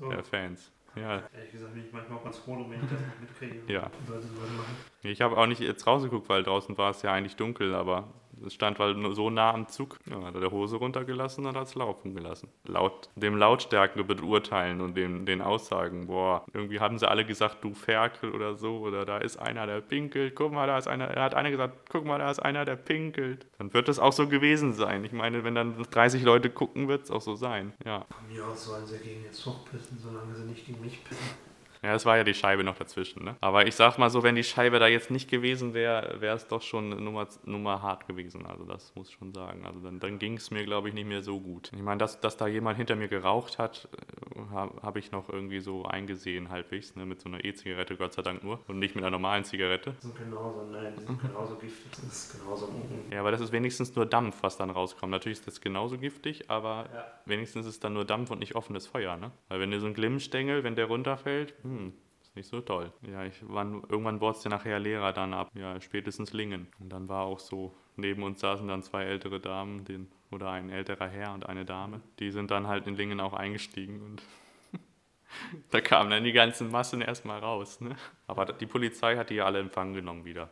So. 0.00 0.08
Der 0.10 0.24
Fans. 0.24 0.72
Ja. 0.96 1.22
Ehrlich 1.34 1.52
gesagt 1.52 1.74
bin 1.74 1.84
ich 1.84 1.92
manchmal 1.92 2.18
auch 2.18 2.24
ganz 2.24 2.38
froh, 2.38 2.66
wenn 2.68 2.82
ich 2.82 2.90
das 2.90 3.00
nicht 3.00 3.20
mitkriege. 3.20 3.72
Ja. 3.72 3.90
Ich 5.02 5.20
habe 5.20 5.36
auch 5.36 5.46
nicht 5.46 5.60
jetzt 5.60 5.86
rausgeguckt, 5.86 6.28
weil 6.28 6.42
draußen 6.42 6.76
war 6.76 6.90
es 6.90 7.02
ja 7.02 7.12
eigentlich 7.12 7.36
dunkel, 7.36 7.74
aber 7.74 8.08
es 8.46 8.54
stand 8.54 8.78
halt 8.78 8.96
so 9.14 9.30
nah 9.30 9.52
am 9.52 9.68
Zug. 9.68 9.98
Ja, 10.10 10.22
hat 10.22 10.34
er 10.34 10.40
der 10.40 10.50
Hose 10.50 10.76
runtergelassen 10.76 11.46
und 11.46 11.56
hat 11.56 11.66
es 11.66 11.74
laufen 11.74 12.14
gelassen. 12.14 12.48
Laut 12.66 13.10
dem 13.16 13.36
Lautstärken 13.36 14.06
beurteilen 14.06 14.80
und 14.80 14.96
dem, 14.96 15.26
den 15.26 15.40
Aussagen, 15.42 16.06
boah, 16.06 16.44
irgendwie 16.52 16.80
haben 16.80 16.98
sie 16.98 17.08
alle 17.08 17.24
gesagt, 17.24 17.62
du 17.62 17.74
Ferkel 17.74 18.32
oder 18.32 18.54
so, 18.54 18.78
oder 18.78 19.04
da 19.04 19.18
ist 19.18 19.36
einer, 19.38 19.66
der 19.66 19.80
pinkelt, 19.80 20.34
guck 20.34 20.52
mal, 20.52 20.66
da 20.66 20.78
ist 20.78 20.88
einer, 20.88 21.06
er 21.06 21.22
hat 21.22 21.34
einer 21.34 21.50
gesagt, 21.50 21.88
guck 21.90 22.04
mal, 22.04 22.18
da 22.18 22.30
ist 22.30 22.40
einer, 22.40 22.64
der 22.64 22.76
pinkelt. 22.76 23.46
Dann 23.58 23.72
wird 23.74 23.88
es 23.88 23.98
auch 23.98 24.12
so 24.12 24.28
gewesen 24.28 24.72
sein. 24.72 25.04
Ich 25.04 25.12
meine, 25.12 25.44
wenn 25.44 25.54
dann 25.54 25.82
30 25.90 26.22
Leute 26.22 26.50
gucken, 26.50 26.88
wird 26.88 27.04
es 27.04 27.10
auch 27.10 27.20
so 27.20 27.34
sein. 27.34 27.72
Ja. 27.84 28.06
Von 28.10 28.28
mir 28.28 28.46
aus 28.46 28.64
sollen 28.64 28.86
sie 28.86 28.98
gegen 28.98 29.22
den 29.22 29.32
Zug 29.32 29.64
pissen, 29.70 29.98
solange 29.98 30.34
sie 30.34 30.44
nicht 30.44 30.66
gegen 30.66 30.80
mich 30.80 31.02
pissen. 31.04 31.47
Ja, 31.82 31.94
es 31.94 32.04
war 32.04 32.16
ja 32.16 32.24
die 32.24 32.34
Scheibe 32.34 32.64
noch 32.64 32.76
dazwischen. 32.76 33.24
Ne? 33.24 33.36
Aber 33.40 33.66
ich 33.66 33.74
sag 33.74 33.98
mal 33.98 34.10
so, 34.10 34.22
wenn 34.22 34.34
die 34.34 34.44
Scheibe 34.44 34.78
da 34.78 34.86
jetzt 34.86 35.10
nicht 35.10 35.30
gewesen 35.30 35.74
wäre, 35.74 36.20
wäre 36.20 36.36
es 36.36 36.46
doch 36.46 36.62
schon 36.62 36.90
Nummer, 37.02 37.28
Nummer 37.44 37.82
hart 37.82 38.06
gewesen. 38.06 38.46
Also 38.46 38.64
das 38.64 38.94
muss 38.94 39.08
ich 39.08 39.14
schon 39.14 39.32
sagen. 39.32 39.64
Also 39.66 39.80
dann, 39.80 40.00
dann 40.00 40.18
ging 40.18 40.36
es 40.36 40.50
mir, 40.50 40.64
glaube 40.64 40.88
ich, 40.88 40.94
nicht 40.94 41.08
mehr 41.08 41.22
so 41.22 41.40
gut. 41.40 41.70
Ich 41.74 41.82
meine, 41.82 41.98
dass, 41.98 42.20
dass 42.20 42.36
da 42.36 42.46
jemand 42.46 42.76
hinter 42.76 42.96
mir 42.96 43.08
geraucht 43.08 43.58
hat, 43.58 43.88
äh, 43.92 44.40
habe 44.50 44.80
hab 44.82 44.96
ich 44.96 45.12
noch 45.12 45.28
irgendwie 45.28 45.60
so 45.60 45.84
eingesehen 45.84 46.50
halbwegs, 46.50 46.96
ne? 46.96 47.06
mit 47.06 47.20
so 47.20 47.28
einer 47.28 47.44
E-Zigarette, 47.44 47.96
Gott 47.96 48.12
sei 48.12 48.22
Dank 48.22 48.42
nur. 48.42 48.60
Und 48.66 48.78
nicht 48.78 48.94
mit 48.94 49.04
einer 49.04 49.10
normalen 49.10 49.44
Zigarette. 49.44 49.94
Die 50.02 50.06
sind 50.06 50.16
genauso, 50.16 50.64
nein, 50.70 50.94
die 50.98 51.04
sind 51.04 51.20
genauso 51.20 51.54
giftig. 51.56 51.90
Das 51.90 52.04
ist 52.04 52.40
genauso. 52.40 52.68
Ja, 53.10 53.20
aber 53.20 53.30
das 53.30 53.40
ist 53.40 53.52
wenigstens 53.52 53.94
nur 53.94 54.06
Dampf, 54.06 54.42
was 54.42 54.56
dann 54.56 54.70
rauskommt. 54.70 55.10
Natürlich 55.10 55.38
ist 55.38 55.46
das 55.46 55.60
genauso 55.60 55.98
giftig, 55.98 56.50
aber 56.50 56.86
ja. 56.92 57.06
wenigstens 57.26 57.66
ist 57.66 57.84
dann 57.84 57.94
nur 57.94 58.04
Dampf 58.04 58.30
und 58.30 58.40
nicht 58.40 58.54
offenes 58.54 58.86
Feuer. 58.86 59.16
Ne? 59.16 59.30
Weil 59.48 59.60
wenn 59.60 59.70
dir 59.70 59.80
so 59.80 59.86
ein 59.86 59.94
Glimmstängel, 59.94 60.64
wenn 60.64 60.74
der 60.74 60.86
runterfällt, 60.86 61.54
hm, 61.68 61.92
ist 62.22 62.36
nicht 62.36 62.48
so 62.48 62.60
toll. 62.60 62.92
Ja, 63.02 63.24
ich 63.24 63.34
wann, 63.42 63.82
irgendwann 63.88 64.20
wurde 64.20 64.38
es 64.38 64.44
ja 64.44 64.50
nachher 64.50 64.78
Lehrer 64.78 65.12
dann 65.12 65.34
ab, 65.34 65.50
ja, 65.54 65.80
spätestens 65.80 66.32
Lingen. 66.32 66.68
Und 66.80 66.90
dann 66.90 67.08
war 67.08 67.24
auch 67.24 67.38
so, 67.38 67.74
neben 67.96 68.22
uns 68.22 68.40
saßen 68.40 68.66
dann 68.66 68.82
zwei 68.82 69.04
ältere 69.04 69.40
Damen, 69.40 69.84
den, 69.84 70.08
oder 70.30 70.50
ein 70.50 70.70
älterer 70.70 71.08
Herr 71.08 71.34
und 71.34 71.46
eine 71.46 71.64
Dame. 71.64 72.00
Die 72.18 72.30
sind 72.30 72.50
dann 72.50 72.66
halt 72.66 72.86
in 72.86 72.96
Lingen 72.96 73.20
auch 73.20 73.34
eingestiegen 73.34 74.02
und 74.02 74.22
da 75.70 75.80
kamen 75.80 76.10
dann 76.10 76.24
die 76.24 76.32
ganzen 76.32 76.70
Massen 76.70 77.00
erstmal 77.00 77.40
raus. 77.40 77.80
Ne? 77.80 77.96
Aber 78.26 78.46
die 78.46 78.66
Polizei 78.66 79.16
hat 79.16 79.30
die 79.30 79.36
ja 79.36 79.44
alle 79.46 79.60
empfangen 79.60 79.94
genommen 79.94 80.24
wieder. 80.24 80.48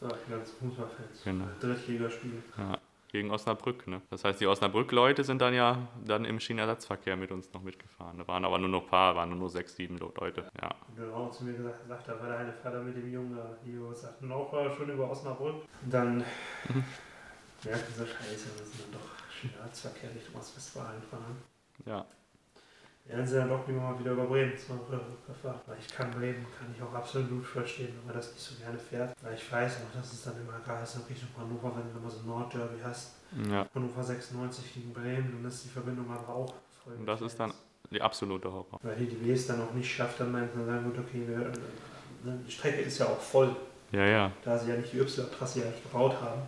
Ja, 0.00 0.08
die 0.08 0.30
ganzen 0.30 0.56
Fußballfans. 0.58 1.24
Genau. 1.24 1.46
Drittligaspiel. 1.60 2.42
Ja 2.58 2.78
gegen 3.12 3.30
Osnabrück. 3.30 3.86
Ne? 3.86 4.00
Das 4.10 4.24
heißt, 4.24 4.40
die 4.40 4.46
Osnabrück-Leute 4.46 5.22
sind 5.22 5.40
dann 5.42 5.54
ja 5.54 5.86
dann 6.04 6.24
im 6.24 6.40
Schienenersatzverkehr 6.40 7.16
mit 7.16 7.30
uns 7.30 7.52
noch 7.52 7.62
mitgefahren. 7.62 8.18
Da 8.18 8.26
waren 8.26 8.44
aber 8.44 8.58
nur 8.58 8.70
noch 8.70 8.84
ein 8.84 8.88
paar, 8.88 9.14
waren 9.14 9.28
nur, 9.28 9.38
nur 9.38 9.50
sechs, 9.50 9.76
sieben 9.76 9.98
Leute. 9.98 10.50
Ja. 10.60 10.74
Und 10.88 10.98
dann 10.98 11.12
auch 11.12 11.30
zu 11.30 11.44
mir 11.44 11.52
gesagt, 11.52 11.86
sagt, 11.86 12.08
da 12.08 12.18
war 12.18 12.28
der 12.28 12.38
eine 12.38 12.52
Vater 12.52 12.82
mit 12.82 12.96
dem 12.96 13.12
Jungen, 13.12 13.38
die 13.64 13.78
sagten 13.94 14.32
auch 14.32 14.50
schon 14.76 14.90
über 14.90 15.10
Osnabrück. 15.10 15.56
Und 15.84 15.94
dann 15.94 16.16
mhm. 16.16 16.84
merken 17.64 17.92
sie, 17.94 18.06
scheiße, 18.06 18.58
wir 18.58 18.64
sind 18.64 18.80
dann 18.80 19.00
doch 19.00 19.30
Schienenersatzverkehr 19.30 20.14
Richtung 20.14 20.40
Ostwestfalen 20.40 21.02
fahren. 21.02 21.36
Ja. 21.84 22.06
Werden 23.04 23.26
sie 23.26 23.36
dann 23.36 23.48
doch 23.48 23.66
lieber 23.66 23.80
mal 23.80 23.98
wieder 23.98 24.12
über 24.12 24.24
Bremen 24.24 24.52
gefragt. 24.52 25.60
Weil 25.66 25.76
ich 25.80 25.88
kann 25.92 26.10
Bremen, 26.12 26.46
kann 26.56 26.72
ich 26.74 26.82
auch 26.82 26.94
absolut 26.94 27.44
verstehen, 27.44 27.88
wenn 27.98 28.06
man 28.06 28.16
das 28.16 28.32
nicht 28.32 28.44
so 28.44 28.54
gerne 28.62 28.78
fährt. 28.78 29.14
Weil 29.22 29.34
ich 29.34 29.52
weiß 29.52 29.80
noch, 29.80 30.00
dass 30.00 30.12
es 30.12 30.22
dann 30.22 30.34
immer 30.36 30.60
geil 30.64 30.82
ist, 30.82 30.96
Richtung 31.10 31.28
Hannover, 31.36 31.76
wenn 31.76 31.92
du 31.92 31.98
immer 31.98 32.10
so 32.10 32.22
Nordderby 32.24 32.80
hast. 32.82 33.14
Ja. 33.50 33.66
Hannover 33.74 34.02
96 34.02 34.74
gegen 34.74 34.92
Bremen, 34.92 35.32
dann 35.32 35.44
ist 35.50 35.64
die 35.64 35.68
Verbindung 35.68 36.06
aber 36.10 36.28
auch 36.32 36.54
voll. 36.84 36.94
Und 36.94 37.06
das 37.06 37.20
ist 37.22 37.38
dann 37.40 37.52
die 37.90 38.00
absolute 38.00 38.50
Horror. 38.50 38.78
Weil 38.82 38.96
die 38.96 39.06
DB 39.06 39.32
es 39.32 39.46
dann 39.46 39.60
auch 39.60 39.72
nicht 39.72 39.92
schafft, 39.92 40.20
dann 40.20 40.30
meint 40.30 40.54
man 40.56 40.66
sagen, 40.66 40.84
gut, 40.84 40.98
okay, 40.98 41.24
wir 41.26 41.38
ne, 41.38 42.38
die 42.46 42.50
Strecke 42.50 42.82
ist 42.82 42.98
ja 42.98 43.06
auch 43.06 43.20
voll, 43.20 43.54
Ja, 43.90 44.06
ja. 44.06 44.32
da 44.44 44.56
sie 44.56 44.70
ja 44.70 44.76
nicht 44.76 44.92
die 44.92 44.98
Y-Trasse 44.98 45.60
ja 45.60 45.66
nicht 45.66 45.82
gebaut 45.82 46.14
haben. 46.20 46.42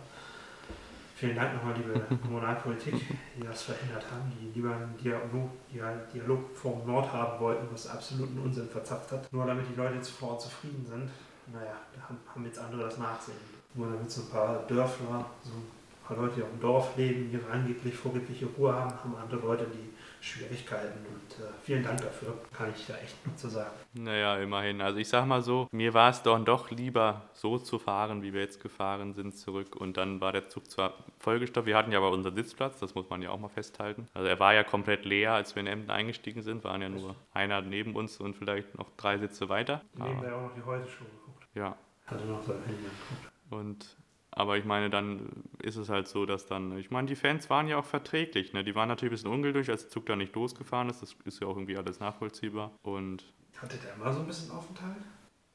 Vielen 1.25 1.37
Dank 1.37 1.55
nochmal, 1.55 1.73
liebe 1.75 1.99
Kommunalpolitik, 2.21 2.93
die 3.35 3.43
das 3.43 3.63
verhindert 3.63 4.05
haben, 4.11 4.31
die 4.39 4.53
lieber 4.53 4.75
einen 4.75 4.95
Dialog, 4.95 5.49
Dial- 5.73 6.05
Dialogforum 6.13 6.85
Nord 6.85 7.11
haben 7.11 7.39
wollten, 7.39 7.65
was 7.71 7.87
absoluten 7.87 8.37
Unsinn 8.37 8.69
verzapft 8.69 9.11
hat. 9.11 9.33
Nur 9.33 9.47
damit 9.47 9.65
die 9.67 9.75
Leute 9.75 9.95
jetzt 9.95 10.09
vor 10.09 10.33
Ort 10.33 10.43
zufrieden 10.43 10.85
sind. 10.87 11.09
Naja, 11.51 11.77
da 11.95 12.01
haben, 12.03 12.19
haben 12.31 12.45
jetzt 12.45 12.59
andere 12.59 12.83
das 12.83 12.99
Nachsehen. 12.99 13.39
Nur 13.73 13.87
damit 13.87 14.11
so 14.11 14.21
ein 14.21 14.29
paar 14.29 14.59
Dörfler, 14.67 15.25
so 15.41 15.49
ein 15.49 16.07
paar 16.07 16.17
Leute, 16.17 16.35
die 16.35 16.43
auf 16.43 16.49
dem 16.49 16.61
Dorf 16.61 16.95
leben, 16.95 17.31
ihre 17.31 17.49
angeblich 17.51 17.95
vorgebliche 17.95 18.45
Ruhe 18.45 18.75
haben, 18.75 18.91
haben 18.91 19.15
andere 19.15 19.41
Leute 19.41 19.65
die 19.73 19.94
Schwierigkeiten. 20.25 21.05
Und 21.05 21.45
äh, 21.45 21.49
vielen 21.63 21.83
Dank 21.83 22.01
dafür, 22.01 22.37
kann 22.51 22.73
ich 22.75 22.85
da 22.87 22.95
echt 22.97 23.25
nur 23.25 23.35
zu 23.35 23.47
sagen. 23.47 23.71
Naja, 23.93 24.37
immerhin. 24.37 24.81
Also 24.81 24.97
ich 24.99 25.07
sag 25.07 25.25
mal 25.25 25.41
so, 25.41 25.67
mir 25.71 25.93
war 25.93 26.09
es 26.09 26.23
dann 26.23 26.45
doch 26.45 26.71
lieber 26.71 27.21
so 27.33 27.57
zu 27.57 27.77
fahren, 27.79 28.23
wie 28.23 28.33
wir 28.33 28.41
jetzt 28.41 28.61
gefahren 28.61 29.13
sind, 29.13 29.37
zurück. 29.37 29.75
Und 29.75 29.97
dann 29.97 30.21
war 30.21 30.31
der 30.31 30.49
Zug 30.49 30.69
zwar 30.69 30.93
vollgestopft, 31.19 31.67
wir 31.67 31.77
hatten 31.77 31.91
ja 31.91 31.99
aber 31.99 32.11
unseren 32.11 32.35
Sitzplatz, 32.35 32.79
das 32.79 32.95
muss 32.95 33.09
man 33.09 33.21
ja 33.21 33.29
auch 33.29 33.39
mal 33.39 33.49
festhalten. 33.49 34.07
Also 34.13 34.27
er 34.27 34.39
war 34.39 34.53
ja 34.53 34.63
komplett 34.63 35.05
leer, 35.05 35.33
als 35.33 35.55
wir 35.55 35.61
in 35.61 35.67
Emden 35.67 35.91
eingestiegen 35.91 36.41
sind, 36.41 36.63
waren 36.63 36.81
ja 36.81 36.89
nur 36.89 37.15
einer 37.33 37.61
neben 37.61 37.95
uns 37.95 38.17
und 38.19 38.35
vielleicht 38.35 38.75
noch 38.77 38.89
drei 38.97 39.17
Sitze 39.17 39.47
weiter. 39.49 39.81
Nebenbei 39.93 40.27
Aber, 40.27 40.37
auch 40.37 40.41
noch 40.49 40.55
die 40.55 40.63
Heute-Show 40.63 41.05
geguckt. 41.05 41.47
ja, 41.53 41.75
Hatte 42.07 42.25
noch 42.25 42.41
sein 42.43 42.57
Handy 42.65 42.83
geguckt. 42.83 43.31
und 43.51 43.95
aber 44.35 44.57
ich 44.57 44.65
meine, 44.65 44.89
dann 44.89 45.29
ist 45.59 45.77
es 45.77 45.89
halt 45.89 46.07
so, 46.09 46.25
dass 46.25 46.45
dann, 46.45 46.77
ich 46.77 46.91
meine, 46.91 47.07
die 47.07 47.15
Fans 47.15 47.49
waren 47.49 47.67
ja 47.67 47.77
auch 47.77 47.85
verträglich, 47.85 48.51
ne? 48.53 48.63
Die 48.65 48.75
waren 48.75 48.89
natürlich 48.89 49.11
ein 49.11 49.15
bisschen 49.15 49.31
ungeduldig, 49.31 49.69
als 49.71 49.83
der 49.83 49.91
Zug 49.91 50.05
da 50.05 50.15
nicht 50.17 50.35
losgefahren 50.35 50.89
ist. 50.89 51.01
Das 51.01 51.15
ist 51.23 51.41
ja 51.41 51.47
auch 51.47 51.55
irgendwie 51.55 51.77
alles 51.77 51.99
nachvollziehbar. 52.01 52.71
Und 52.83 53.23
Hatte 53.57 53.77
der 53.77 53.93
immer 53.95 54.11
so 54.13 54.19
ein 54.19 54.27
bisschen 54.27 54.51
Aufenthalt? 54.51 54.97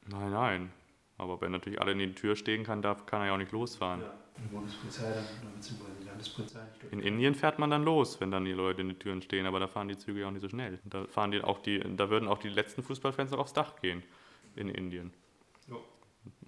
nein, 0.07 0.31
nein. 0.31 0.71
Aber 1.17 1.39
wenn 1.39 1.51
natürlich 1.51 1.79
alle 1.79 1.91
in 1.91 1.99
die 1.99 2.15
Tür 2.15 2.35
stehen 2.35 2.63
kann, 2.63 2.81
darf, 2.81 3.05
kann 3.05 3.21
er 3.21 3.27
ja 3.27 3.33
auch 3.33 3.37
nicht 3.37 3.51
losfahren. 3.51 4.01
Ja. 4.01 4.13
Die 4.43 4.47
Bundespolizei 4.47 5.03
dann, 5.13 5.25
oder 5.41 5.51
beziehungsweise 5.55 5.91
die 6.01 6.07
Landespolizei. 6.07 6.59
In 6.89 6.99
Indien 6.99 7.35
fährt 7.35 7.59
man 7.59 7.69
dann 7.69 7.83
los, 7.83 8.19
wenn 8.19 8.31
dann 8.31 8.43
die 8.45 8.53
Leute 8.53 8.81
in 8.81 8.87
den 8.87 8.97
Türen 8.97 9.21
stehen, 9.21 9.45
aber 9.45 9.59
da 9.59 9.67
fahren 9.67 9.87
die 9.87 9.97
Züge 9.97 10.21
ja 10.21 10.27
auch 10.27 10.31
nicht 10.31 10.41
so 10.41 10.49
schnell. 10.49 10.79
Da 10.85 11.05
fahren 11.05 11.29
die 11.29 11.41
auch 11.43 11.59
die, 11.59 11.79
da 11.95 12.09
würden 12.09 12.27
auch 12.27 12.39
die 12.39 12.49
letzten 12.49 12.81
Fußballfans 12.81 13.29
noch 13.31 13.37
aufs 13.39 13.53
Dach 13.53 13.75
gehen 13.79 14.01
in 14.55 14.69
Indien. 14.69 15.13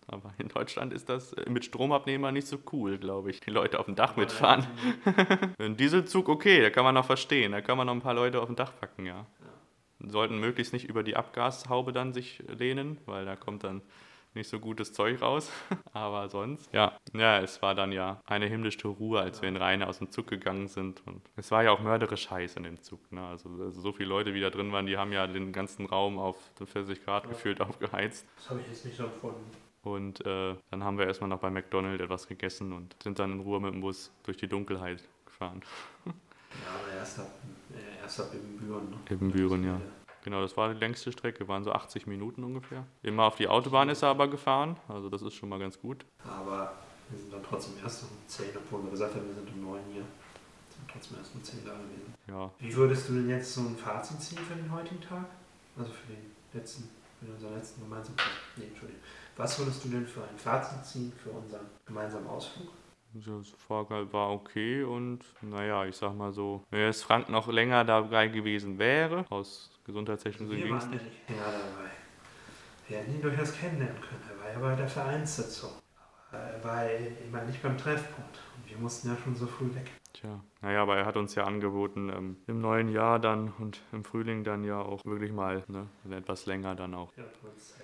Aber 0.07 0.33
in 0.37 0.49
Deutschland 0.49 0.93
ist 0.93 1.09
das 1.09 1.33
äh, 1.33 1.49
mit 1.49 1.65
Stromabnehmer 1.65 2.31
nicht 2.31 2.47
so 2.47 2.57
cool, 2.71 2.97
glaube 2.97 3.29
ich. 3.31 3.39
Die 3.39 3.51
Leute 3.51 3.79
auf 3.79 3.85
dem 3.85 3.95
Dach 3.95 4.15
mitfahren. 4.15 4.65
Ein 5.59 5.77
Dieselzug, 5.77 6.29
okay, 6.29 6.61
da 6.61 6.69
kann 6.69 6.83
man 6.83 6.95
noch 6.95 7.05
verstehen. 7.05 7.51
Da 7.51 7.61
kann 7.61 7.77
man 7.77 7.87
noch 7.87 7.93
ein 7.93 8.01
paar 8.01 8.13
Leute 8.13 8.41
auf 8.41 8.47
dem 8.47 8.55
Dach 8.55 8.73
packen, 8.79 9.05
ja. 9.05 9.25
Sollten 10.05 10.37
möglichst 10.39 10.73
nicht 10.73 10.85
über 10.85 11.01
die 11.03 11.15
Abgashaube 11.15 11.93
dann 11.93 12.11
sich 12.13 12.43
lehnen, 12.47 12.97
weil 13.05 13.25
da 13.25 13.35
kommt 13.37 13.63
dann 13.63 13.81
nicht 14.33 14.49
so 14.49 14.59
gutes 14.59 14.91
Zeug 14.93 15.21
raus. 15.21 15.51
Aber 15.93 16.27
sonst, 16.27 16.73
ja. 16.73 16.97
Ja, 17.13 17.39
es 17.39 17.61
war 17.61 17.75
dann 17.75 17.91
ja 17.91 18.19
eine 18.25 18.47
himmlische 18.47 18.87
Ruhe, 18.87 19.21
als 19.21 19.41
wir 19.41 19.47
in 19.47 19.55
Rheine 19.55 19.87
aus 19.87 19.99
dem 19.99 20.11
Zug 20.11 20.27
gegangen 20.27 20.67
sind. 20.67 21.01
Und 21.05 21.21
es 21.35 21.51
war 21.51 21.63
ja 21.63 21.71
auch 21.71 21.79
mörderisch 21.79 22.29
heiß 22.29 22.55
in 22.57 22.63
dem 22.63 22.81
Zug. 22.81 23.11
Ne? 23.11 23.21
Also, 23.25 23.47
also 23.61 23.79
so 23.79 23.93
viele 23.93 24.09
Leute, 24.09 24.33
wie 24.33 24.41
da 24.41 24.49
drin 24.49 24.71
waren, 24.71 24.87
die 24.87 24.97
haben 24.97 25.13
ja 25.13 25.27
den 25.27 25.53
ganzen 25.53 25.85
Raum 25.85 26.17
auf 26.19 26.35
40 26.65 27.05
Grad 27.05 27.23
Ja. 27.23 27.29
gefühlt 27.29 27.61
aufgeheizt. 27.61 28.25
Das 28.37 28.49
habe 28.49 28.59
ich 28.61 28.67
jetzt 28.67 28.85
nicht 28.85 28.97
so 28.97 29.03
empfunden. 29.05 29.49
Und 29.83 30.25
äh, 30.25 30.55
dann 30.71 30.83
haben 30.83 30.97
wir 30.97 31.05
erstmal 31.05 31.29
noch 31.29 31.39
bei 31.39 31.49
McDonald's 31.49 32.01
etwas 32.01 32.27
gegessen 32.27 32.71
und 32.71 32.95
sind 33.03 33.19
dann 33.19 33.33
in 33.33 33.39
Ruhe 33.41 33.59
mit 33.59 33.73
dem 33.73 33.81
Bus 33.81 34.11
durch 34.23 34.37
die 34.37 34.47
Dunkelheit 34.47 35.03
gefahren. 35.25 35.61
Ja, 36.05 36.11
aber 36.79 36.97
erst 36.97 37.19
ab, 37.19 37.31
äh, 37.73 38.01
erst 38.01 38.19
ab 38.21 38.27
Ibbenbüren. 38.33 38.89
Ne? 38.89 38.97
Ibbenbüren, 39.09 39.63
ja. 39.63 39.81
Genau, 40.23 40.41
das 40.41 40.55
war 40.55 40.73
die 40.73 40.79
längste 40.79 41.11
Strecke, 41.11 41.47
waren 41.49 41.65
so 41.65 41.73
80 41.73 42.07
Minuten 42.07 42.43
ungefähr. 42.43 42.85
Immer 43.01 43.23
auf 43.23 43.35
die 43.35 43.47
Autobahn 43.47 43.89
ist 43.89 44.03
er 44.03 44.09
aber 44.09 44.29
gefahren, 44.29 44.77
also 44.87 45.09
das 45.09 45.21
ist 45.21 45.33
schon 45.33 45.49
mal 45.49 45.59
ganz 45.59 45.79
gut. 45.79 46.05
Aber 46.23 46.73
wir 47.09 47.19
sind 47.19 47.33
dann 47.33 47.43
trotzdem 47.43 47.73
erst 47.83 48.03
um 48.03 48.09
10, 48.27 48.45
obwohl 48.55 48.83
wir 48.83 48.91
gesagt 48.91 49.15
haben, 49.15 49.27
wir 49.27 49.35
sind 49.35 49.49
um 49.49 49.71
9 49.71 49.81
hier. 49.91 50.03
Sind 50.69 50.89
trotzdem 50.89 51.17
erst 51.17 51.35
um 51.35 51.43
10 51.43 51.65
da 51.65 51.71
gewesen. 51.73 52.13
Ja, 52.27 52.51
Wie 52.59 52.73
würdest 52.73 53.09
du 53.09 53.13
denn 53.13 53.29
jetzt 53.29 53.53
so 53.53 53.61
ein 53.61 53.75
Fazit 53.75 54.21
ziehen 54.21 54.39
für 54.39 54.55
den 54.55 54.71
heutigen 54.71 55.01
Tag? 55.01 55.25
Also 55.77 55.91
für 55.91 56.13
den 56.13 56.31
letzten, 56.53 56.89
für 57.19 57.31
unseren 57.33 57.55
letzten 57.55 57.81
gemeinsamen 57.81 58.17
Nee, 58.55 58.67
Entschuldigung. 58.67 59.01
Was 59.37 59.57
würdest 59.59 59.83
du 59.83 59.89
denn 59.89 60.05
für 60.05 60.21
ein 60.21 60.37
Fazit 60.37 60.85
ziehen 60.85 61.13
für 61.21 61.31
unseren 61.31 61.65
gemeinsamen 61.85 62.27
Ausflug? 62.27 62.67
das 63.13 63.49
Fahrgeld 63.67 64.11
war 64.11 64.31
okay 64.31 64.83
und 64.83 65.19
naja, 65.41 65.85
ich 65.85 65.95
sag 65.95 66.15
mal 66.15 66.31
so, 66.33 66.63
wenn 66.71 66.79
jetzt 66.81 67.03
Frank 67.03 67.29
noch 67.29 67.47
länger 67.47 67.85
dabei 67.85 68.27
gewesen 68.27 68.79
wäre, 68.79 69.25
aus 69.29 69.69
gesundheitlichen 69.85 70.47
Gründen 70.47 70.63
Wir 70.63 70.71
waren 70.71 70.93
ja 70.93 70.99
nicht. 70.99 71.29
länger 71.29 71.43
dabei. 71.43 71.89
Wir 72.87 72.97
hätten 72.97 73.13
ihn 73.15 73.21
durchaus 73.21 73.53
kennenlernen 73.53 74.01
können. 74.01 74.23
Er 74.29 74.39
war 74.43 74.51
ja 74.51 74.59
bei 74.59 74.75
der 74.75 74.87
Vereinssitzung. 74.87 75.71
Aber 76.31 76.41
er 76.41 76.63
war 76.63 76.89
immer 77.23 77.43
nicht 77.43 77.61
beim 77.61 77.77
Treffpunkt. 77.77 78.39
Und 78.57 78.69
wir 78.69 78.77
mussten 78.77 79.07
ja 79.07 79.15
schon 79.23 79.35
so 79.35 79.45
früh 79.45 79.73
weg. 79.75 79.91
Tja, 80.13 80.39
naja, 80.61 80.81
aber 80.81 80.97
er 80.97 81.05
hat 81.05 81.15
uns 81.15 81.35
ja 81.35 81.43
angeboten, 81.43 82.09
ähm, 82.09 82.37
im 82.47 82.59
neuen 82.61 82.89
Jahr 82.89 83.19
dann 83.19 83.53
und 83.59 83.81
im 83.91 84.03
Frühling 84.03 84.43
dann 84.43 84.63
ja 84.63 84.81
auch 84.81 85.05
wirklich 85.05 85.31
mal, 85.31 85.63
ne, 85.67 85.87
etwas 86.09 86.45
länger 86.45 86.75
dann 86.75 86.93
auch. 86.93 87.11
Ja, 87.15 87.23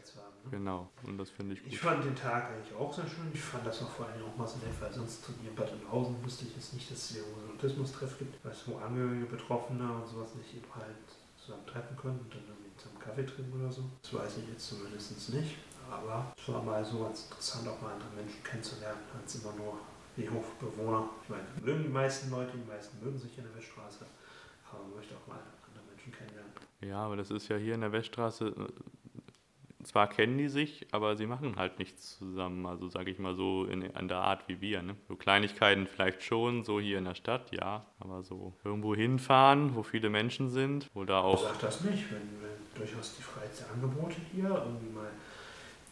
zu 0.04 0.18
haben. 0.20 0.28
Ne? 0.28 0.29
Genau, 0.52 0.90
und 1.04 1.18
das 1.18 1.30
finde 1.30 1.54
ich 1.54 1.64
gut. 1.64 1.74
Ich 1.74 1.80
fand 1.80 2.04
den 2.04 2.16
Tag 2.16 2.50
eigentlich 2.50 2.74
auch 2.76 2.94
sehr 2.94 3.06
schön. 3.06 3.30
Ich 3.34 3.42
fand 3.42 3.66
das 3.66 3.82
auch 3.84 3.90
vor 3.90 4.08
allem 4.08 4.24
auch 4.26 4.36
mal 4.36 4.48
so 4.48 4.58
nett, 4.58 4.74
weil 4.80 4.92
sonst 4.92 5.26
hier 5.42 5.50
in 5.50 5.56
Bad 5.56 5.72
Oeynhausen 5.72 6.24
wusste 6.24 6.46
ich 6.46 6.56
jetzt 6.56 6.74
nicht, 6.74 6.90
dass 6.90 6.98
es 6.98 7.10
hier 7.12 7.24
einen 7.24 7.56
Autismus-Treff 7.56 8.18
gibt, 8.18 8.44
weil 8.44 8.52
es 8.52 8.68
wo 8.68 8.78
Angehörige, 8.78 9.26
Betroffene 9.26 9.92
und 9.92 10.08
sowas 10.08 10.36
nicht 10.36 10.56
eben 10.56 10.68
halt 10.74 10.96
zusammen 11.38 11.66
treffen 11.66 11.96
können 11.98 12.20
und 12.20 12.34
dann 12.34 12.44
irgendwie 12.48 12.76
zusammen 12.78 13.00
Kaffee 13.00 13.26
trinken 13.26 13.60
oder 13.60 13.72
so. 13.72 13.84
Das 14.02 14.14
weiß 14.14 14.38
ich 14.38 14.50
jetzt 14.50 14.68
zumindest 14.68 15.34
nicht. 15.34 15.58
Aber 15.90 16.34
es 16.38 16.48
war 16.48 16.62
mal 16.62 16.86
so 16.86 17.00
ganz 17.00 17.26
interessant, 17.26 17.68
auch 17.68 17.82
mal 17.82 17.94
andere 17.94 18.10
Menschen 18.16 18.44
kennenzulernen, 18.44 19.02
als 19.20 19.36
immer 19.36 19.54
nur 19.54 19.80
die 20.16 20.30
Hofbewohner. 20.30 21.10
Ich 21.24 21.30
meine, 21.30 21.46
mögen 21.62 21.84
die 21.84 21.90
meisten 21.90 22.30
Leute, 22.30 22.58
die 22.58 22.70
meisten 22.70 23.04
mögen 23.04 23.18
sich 23.18 23.36
in 23.38 23.44
der 23.44 23.56
Weststraße, 23.56 24.06
aber 24.70 24.84
man 24.84 24.96
möchte 24.96 25.16
auch 25.16 25.28
mal 25.28 25.40
andere 25.66 25.84
Menschen 25.90 26.12
kennenlernen. 26.12 26.52
Ja, 26.82 27.06
aber 27.06 27.18
das 27.18 27.32
ist 27.32 27.48
ja 27.50 27.58
hier 27.58 27.74
in 27.74 27.82
der 27.82 27.92
Weststraße, 27.92 28.54
zwar 29.90 30.08
kennen 30.08 30.38
die 30.38 30.48
sich, 30.48 30.88
aber 30.92 31.16
sie 31.16 31.26
machen 31.26 31.56
halt 31.56 31.80
nichts 31.80 32.18
zusammen. 32.18 32.66
Also 32.66 32.88
sage 32.90 33.12
ich 33.12 33.20
mal 33.20 33.36
so 33.36 33.66
in, 33.66 33.82
in 33.82 34.08
der 34.08 34.20
Art 34.20 34.48
wie 34.48 34.62
wir. 34.62 34.82
Ne? 34.82 34.96
So 35.08 35.16
Kleinigkeiten 35.16 35.88
vielleicht 35.88 36.24
schon, 36.24 36.64
so 36.64 36.80
hier 36.80 37.00
in 37.00 37.06
der 37.06 37.16
Stadt, 37.16 37.52
ja. 37.52 37.86
Aber 38.00 38.24
so 38.24 38.54
irgendwo 38.64 38.96
hinfahren, 38.96 39.76
wo 39.76 39.84
viele 39.84 40.10
Menschen 40.10 40.50
sind, 40.50 40.88
wo 40.94 41.04
da 41.06 41.20
Ich 41.20 41.26
auch... 41.26 41.44
sag 41.44 41.60
das 41.60 41.82
nicht, 41.82 42.12
wenn, 42.12 42.22
wenn 42.42 42.60
durchaus 42.76 43.16
die 43.18 43.24
Freizeitangebote 43.24 44.18
hier 44.32 44.50
irgendwie 44.50 44.94
mal 44.94 45.12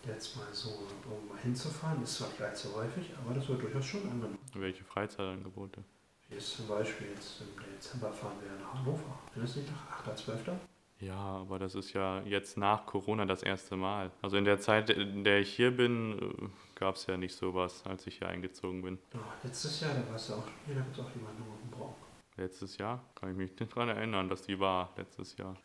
jetzt 0.06 0.38
mal 0.38 0.48
so 0.54 0.70
irgendwo 0.70 1.34
mal 1.34 1.40
hinzufahren, 1.42 2.02
ist 2.02 2.16
zwar 2.18 2.30
vielleicht 2.30 2.56
zu 2.56 2.74
häufig, 2.76 3.12
aber 3.20 3.34
das 3.34 3.50
wird 3.50 3.62
durchaus 3.62 3.86
schon 3.86 4.04
angenommen. 4.04 4.38
Welche 4.54 4.84
Freizeitangebote? 4.86 5.84
Wie 6.30 6.36
ist 6.36 6.56
zum 6.56 6.68
Beispiel 6.68 7.08
jetzt 7.08 7.42
im 7.42 7.48
Dezember 7.64 8.12
fahren 8.12 8.38
wir 8.42 8.52
nach 8.64 8.74
Hannover. 8.74 9.20
Findest 9.34 9.56
du 9.56 9.60
nicht 9.62 9.72
nach 9.72 10.06
8.12.? 10.06 10.56
Ja, 11.00 11.16
aber 11.16 11.60
das 11.60 11.76
ist 11.76 11.94
ja 11.94 12.22
jetzt 12.24 12.58
nach 12.58 12.86
Corona 12.86 13.26
das 13.26 13.44
erste 13.44 13.76
Mal. 13.76 14.12
Also 14.22 14.38
in 14.38 14.46
der 14.46 14.60
Zeit, 14.60 14.90
in 14.90 15.24
der 15.24 15.40
ich 15.42 15.54
hier 15.54 15.76
bin, 15.76 16.52
gab 16.76 16.96
es 16.96 17.06
ja 17.06 17.18
nicht 17.18 17.36
sowas, 17.36 17.84
als 17.86 18.08
ich 18.08 18.18
hier 18.18 18.30
eingezogen 18.30 18.82
bin. 18.82 18.98
Ja, 19.14 19.20
letztes 19.44 19.80
Jahr, 19.82 19.94
da 19.94 20.12
warst 20.12 20.30
du 20.30 20.34
auch 20.34 20.48
hier, 20.66 20.76
da 20.76 20.82
gibt 20.82 20.98
es 20.98 21.04
auch 21.04 21.12
jemanden 21.16 21.44
in 21.64 21.70
Braun. 21.70 21.94
Letztes 22.36 22.78
Jahr 22.78 23.04
kann 23.16 23.32
ich 23.32 23.38
mich 23.38 23.60
nicht 23.60 23.76
daran 23.76 23.90
erinnern, 23.90 24.30
dass 24.30 24.42
die 24.44 24.60
war 24.60 24.92
letztes 24.96 25.38
Jahr. 25.38 25.56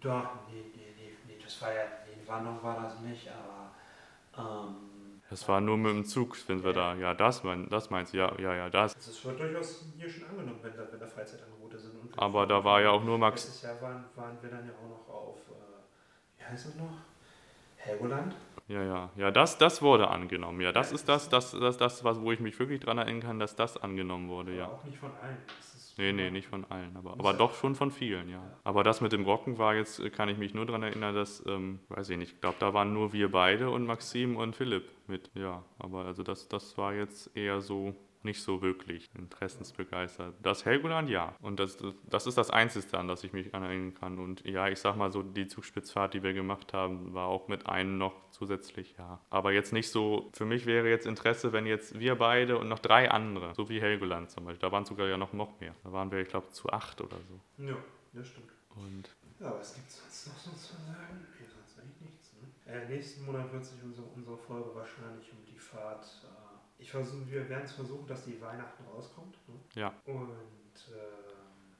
Doch, 0.00 0.46
nee, 0.50 0.64
nee, 0.74 0.92
nee, 0.96 1.10
nee, 1.26 1.38
das 1.42 1.60
war 1.60 1.72
ja, 1.72 1.84
nee, 2.06 2.26
Warnung 2.26 2.62
war 2.62 2.82
das 2.82 3.00
nicht, 3.00 3.28
aber 3.28 4.68
ähm, 4.68 4.76
Das 5.30 5.46
war 5.46 5.60
nur 5.60 5.76
mit 5.76 5.92
dem 5.92 6.04
Zug, 6.04 6.36
sind 6.36 6.64
wir 6.64 6.72
da. 6.72 6.94
Ja, 6.94 7.12
das, 7.12 7.44
mein, 7.44 7.68
das 7.68 7.90
meinst 7.90 8.14
du, 8.14 8.18
ja, 8.18 8.32
ja, 8.38 8.54
ja, 8.54 8.70
das. 8.70 8.96
Es 8.96 9.24
wird 9.24 9.38
durchaus 9.38 9.84
hier 9.96 10.08
schon 10.08 10.28
angenommen, 10.28 10.58
wenn 10.62 10.74
da, 10.74 10.90
wenn 10.90 10.98
da 10.98 11.06
Freizeitangebote 11.06 11.78
sind. 11.78 11.92
Aber 12.16 12.46
da 12.46 12.64
war 12.64 12.80
ja 12.80 12.90
auch 12.90 13.04
nur 13.04 13.18
Max. 13.18 13.44
Letztes 13.44 13.62
Jahr 13.62 13.80
waren, 13.82 14.04
waren 14.16 14.38
wir 14.40 14.50
dann 14.50 14.66
ja 14.66 14.72
auch 14.72 14.88
noch 14.88 15.14
auf, 15.14 15.38
äh, 15.50 16.38
wie 16.38 16.44
heißt 16.44 16.66
es 16.68 16.74
noch? 16.76 16.92
Helgoland. 17.88 18.36
Ja, 18.68 18.82
ja, 18.82 19.10
ja, 19.16 19.30
das, 19.30 19.56
das 19.56 19.80
wurde 19.80 20.08
angenommen. 20.08 20.60
Ja, 20.60 20.72
das 20.72 20.92
ist 20.92 21.08
das, 21.08 21.30
das, 21.30 21.52
das, 21.52 21.78
das, 21.78 22.04
was, 22.04 22.20
wo 22.20 22.32
ich 22.32 22.40
mich 22.40 22.58
wirklich 22.58 22.80
dran 22.80 22.98
erinnern 22.98 23.22
kann, 23.22 23.38
dass 23.38 23.56
das 23.56 23.78
angenommen 23.78 24.28
wurde, 24.28 24.54
ja. 24.54 24.66
auch 24.66 24.84
nicht 24.84 24.98
von 24.98 25.10
allen. 25.22 25.38
Nee, 25.96 26.12
nee, 26.12 26.30
nicht 26.30 26.46
von 26.46 26.64
allen, 26.66 26.96
aber, 26.96 27.14
aber 27.14 27.32
doch 27.32 27.54
schon 27.54 27.74
von 27.74 27.90
vielen, 27.90 28.28
ja. 28.28 28.40
Aber 28.62 28.84
das 28.84 29.00
mit 29.00 29.10
dem 29.10 29.24
Rocken 29.24 29.58
war 29.58 29.74
jetzt, 29.74 29.98
äh, 29.98 30.10
kann 30.10 30.28
ich 30.28 30.38
mich 30.38 30.54
nur 30.54 30.64
daran 30.64 30.84
erinnern, 30.84 31.12
dass, 31.12 31.44
ähm, 31.46 31.80
weiß 31.88 32.10
ich 32.10 32.18
nicht, 32.18 32.34
ich 32.34 32.40
glaube, 32.40 32.56
da 32.60 32.72
waren 32.72 32.92
nur 32.92 33.12
wir 33.12 33.32
beide 33.32 33.70
und 33.70 33.84
Maxim 33.84 34.36
und 34.36 34.54
Philipp 34.54 34.88
mit, 35.08 35.30
ja. 35.34 35.64
Aber 35.78 36.04
also 36.04 36.22
das, 36.22 36.46
das 36.48 36.78
war 36.78 36.94
jetzt 36.94 37.36
eher 37.36 37.60
so 37.60 37.96
nicht 38.24 38.42
so 38.42 38.62
wirklich 38.62 39.06
interessensbegeistert. 39.14 40.34
Das 40.42 40.64
Helgoland, 40.64 41.08
ja. 41.10 41.34
Und 41.40 41.58
das, 41.60 41.78
das 42.04 42.26
ist 42.26 42.38
das 42.38 42.50
Einzige, 42.50 42.98
an 42.98 43.08
das 43.08 43.24
ich 43.24 43.32
mich 43.32 43.52
erinnern 43.52 43.94
kann. 43.94 44.18
Und 44.18 44.44
ja, 44.44 44.68
ich 44.68 44.78
sag 44.78 44.96
mal 44.96 45.10
so, 45.12 45.22
die 45.22 45.46
Zugspitzfahrt, 45.46 46.14
die 46.14 46.22
wir 46.22 46.32
gemacht 46.32 46.72
haben, 46.72 47.14
war 47.14 47.26
auch 47.26 47.48
mit 47.48 47.66
einem 47.66 47.98
noch 47.98 48.14
zusätzlich, 48.30 48.94
ja. 48.98 49.20
Aber 49.30 49.52
jetzt 49.52 49.72
nicht 49.72 49.90
so, 49.90 50.30
für 50.32 50.44
mich 50.44 50.66
wäre 50.66 50.88
jetzt 50.88 51.06
Interesse, 51.06 51.52
wenn 51.52 51.66
jetzt 51.66 51.98
wir 51.98 52.14
beide 52.16 52.58
und 52.58 52.68
noch 52.68 52.78
drei 52.78 53.10
andere, 53.10 53.54
so 53.54 53.68
wie 53.68 53.80
Helgoland 53.80 54.30
zum 54.30 54.44
Beispiel, 54.44 54.60
da 54.60 54.72
waren 54.72 54.84
sogar 54.84 55.08
ja 55.08 55.16
noch, 55.16 55.32
noch 55.32 55.58
mehr. 55.60 55.74
Da 55.84 55.92
waren 55.92 56.10
wir, 56.10 56.18
ich 56.20 56.28
glaube, 56.28 56.50
zu 56.50 56.68
acht 56.70 57.00
oder 57.00 57.16
so. 57.28 57.64
Ja, 57.64 57.76
das 58.12 58.26
stimmt. 58.28 58.50
Und 58.76 59.08
Ja, 59.40 59.52
was 59.58 59.74
gibt 59.74 59.88
es 59.88 59.96
sonst 59.98 60.26
noch 60.28 60.38
so 60.38 60.50
zu 60.52 60.74
sagen? 60.86 61.26
Hier 61.38 61.48
sonst 61.48 61.78
eigentlich 61.78 62.00
nichts. 62.00 62.32
Ne? 62.34 62.72
Äh, 62.72 62.88
nächsten 62.88 63.24
Monat 63.24 63.52
wird 63.52 63.64
sich 63.64 63.82
unsere, 63.82 64.06
unsere 64.08 64.36
Folge 64.36 64.74
wahrscheinlich 64.74 65.30
um 65.32 65.38
die 65.44 65.58
Fahrt. 65.58 66.04
Äh, 66.24 66.47
ich 66.78 66.90
versuch, 66.90 67.26
wir 67.26 67.48
werden 67.48 67.64
es 67.64 67.72
versuchen, 67.72 68.06
dass 68.06 68.24
die 68.24 68.40
Weihnachten 68.40 68.84
rauskommt. 68.84 69.36
Ne? 69.48 69.54
Ja. 69.74 69.92
Und 70.06 70.28
äh, 70.90 70.94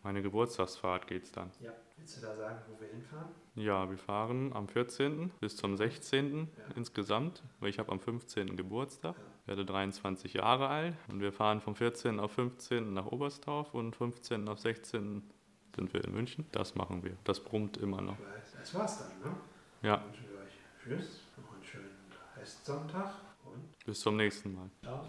Meine 0.02 0.22
Geburtstagsfahrt 0.22 1.06
geht's 1.06 1.30
dann. 1.32 1.50
ja, 1.60 1.72
willst 1.96 2.16
du 2.16 2.20
da 2.26 2.34
sagen, 2.36 2.58
wo 2.68 2.80
wir 2.80 2.88
hinfahren? 2.88 3.28
Ja, 3.54 3.88
wir 3.90 3.98
fahren 3.98 4.52
am 4.52 4.68
14. 4.68 5.30
bis 5.40 5.56
zum 5.56 5.76
16. 5.76 6.48
Ja. 6.56 6.74
insgesamt, 6.76 7.42
weil 7.60 7.70
ich 7.70 7.78
habe 7.78 7.90
am 7.92 8.00
15. 8.00 8.56
Geburtstag, 8.56 9.16
Ja. 9.16 9.22
werde 9.46 9.64
23 9.64 10.34
Jahre 10.34 10.68
alt 10.68 10.94
und 11.08 11.20
wir 11.20 11.32
fahren 11.32 11.60
vom 11.60 11.74
14. 11.74 12.20
auf 12.20 12.32
15. 12.32 12.92
nach 12.94 13.06
Oberstdorf 13.06 13.74
und 13.74 13.94
15. 13.96 14.48
auf 14.48 14.58
16. 14.60 15.22
sind 15.74 15.92
wir 15.92 16.04
in 16.04 16.12
München. 16.12 16.46
Das 16.52 16.74
machen 16.74 17.02
wir. 17.04 17.16
Das 17.24 17.40
brummt 17.40 17.76
immer 17.76 18.00
noch. 18.00 18.16
Ich 18.18 18.58
Das 18.58 18.74
war's 18.74 18.98
dann, 18.98 19.30
ne? 19.32 19.36
Ja, 19.82 20.04
wünschen 20.04 20.24
wir 20.30 20.40
euch 20.40 20.52
Tschüss, 20.82 21.20
noch 21.36 21.52
einen 21.54 21.62
schönen 21.64 21.90
Restsonntag 22.36 23.12
bis 23.84 24.00
zum 24.00 24.16
nächsten 24.16 24.54
Mal. 24.54 24.70
ciao. 24.82 25.06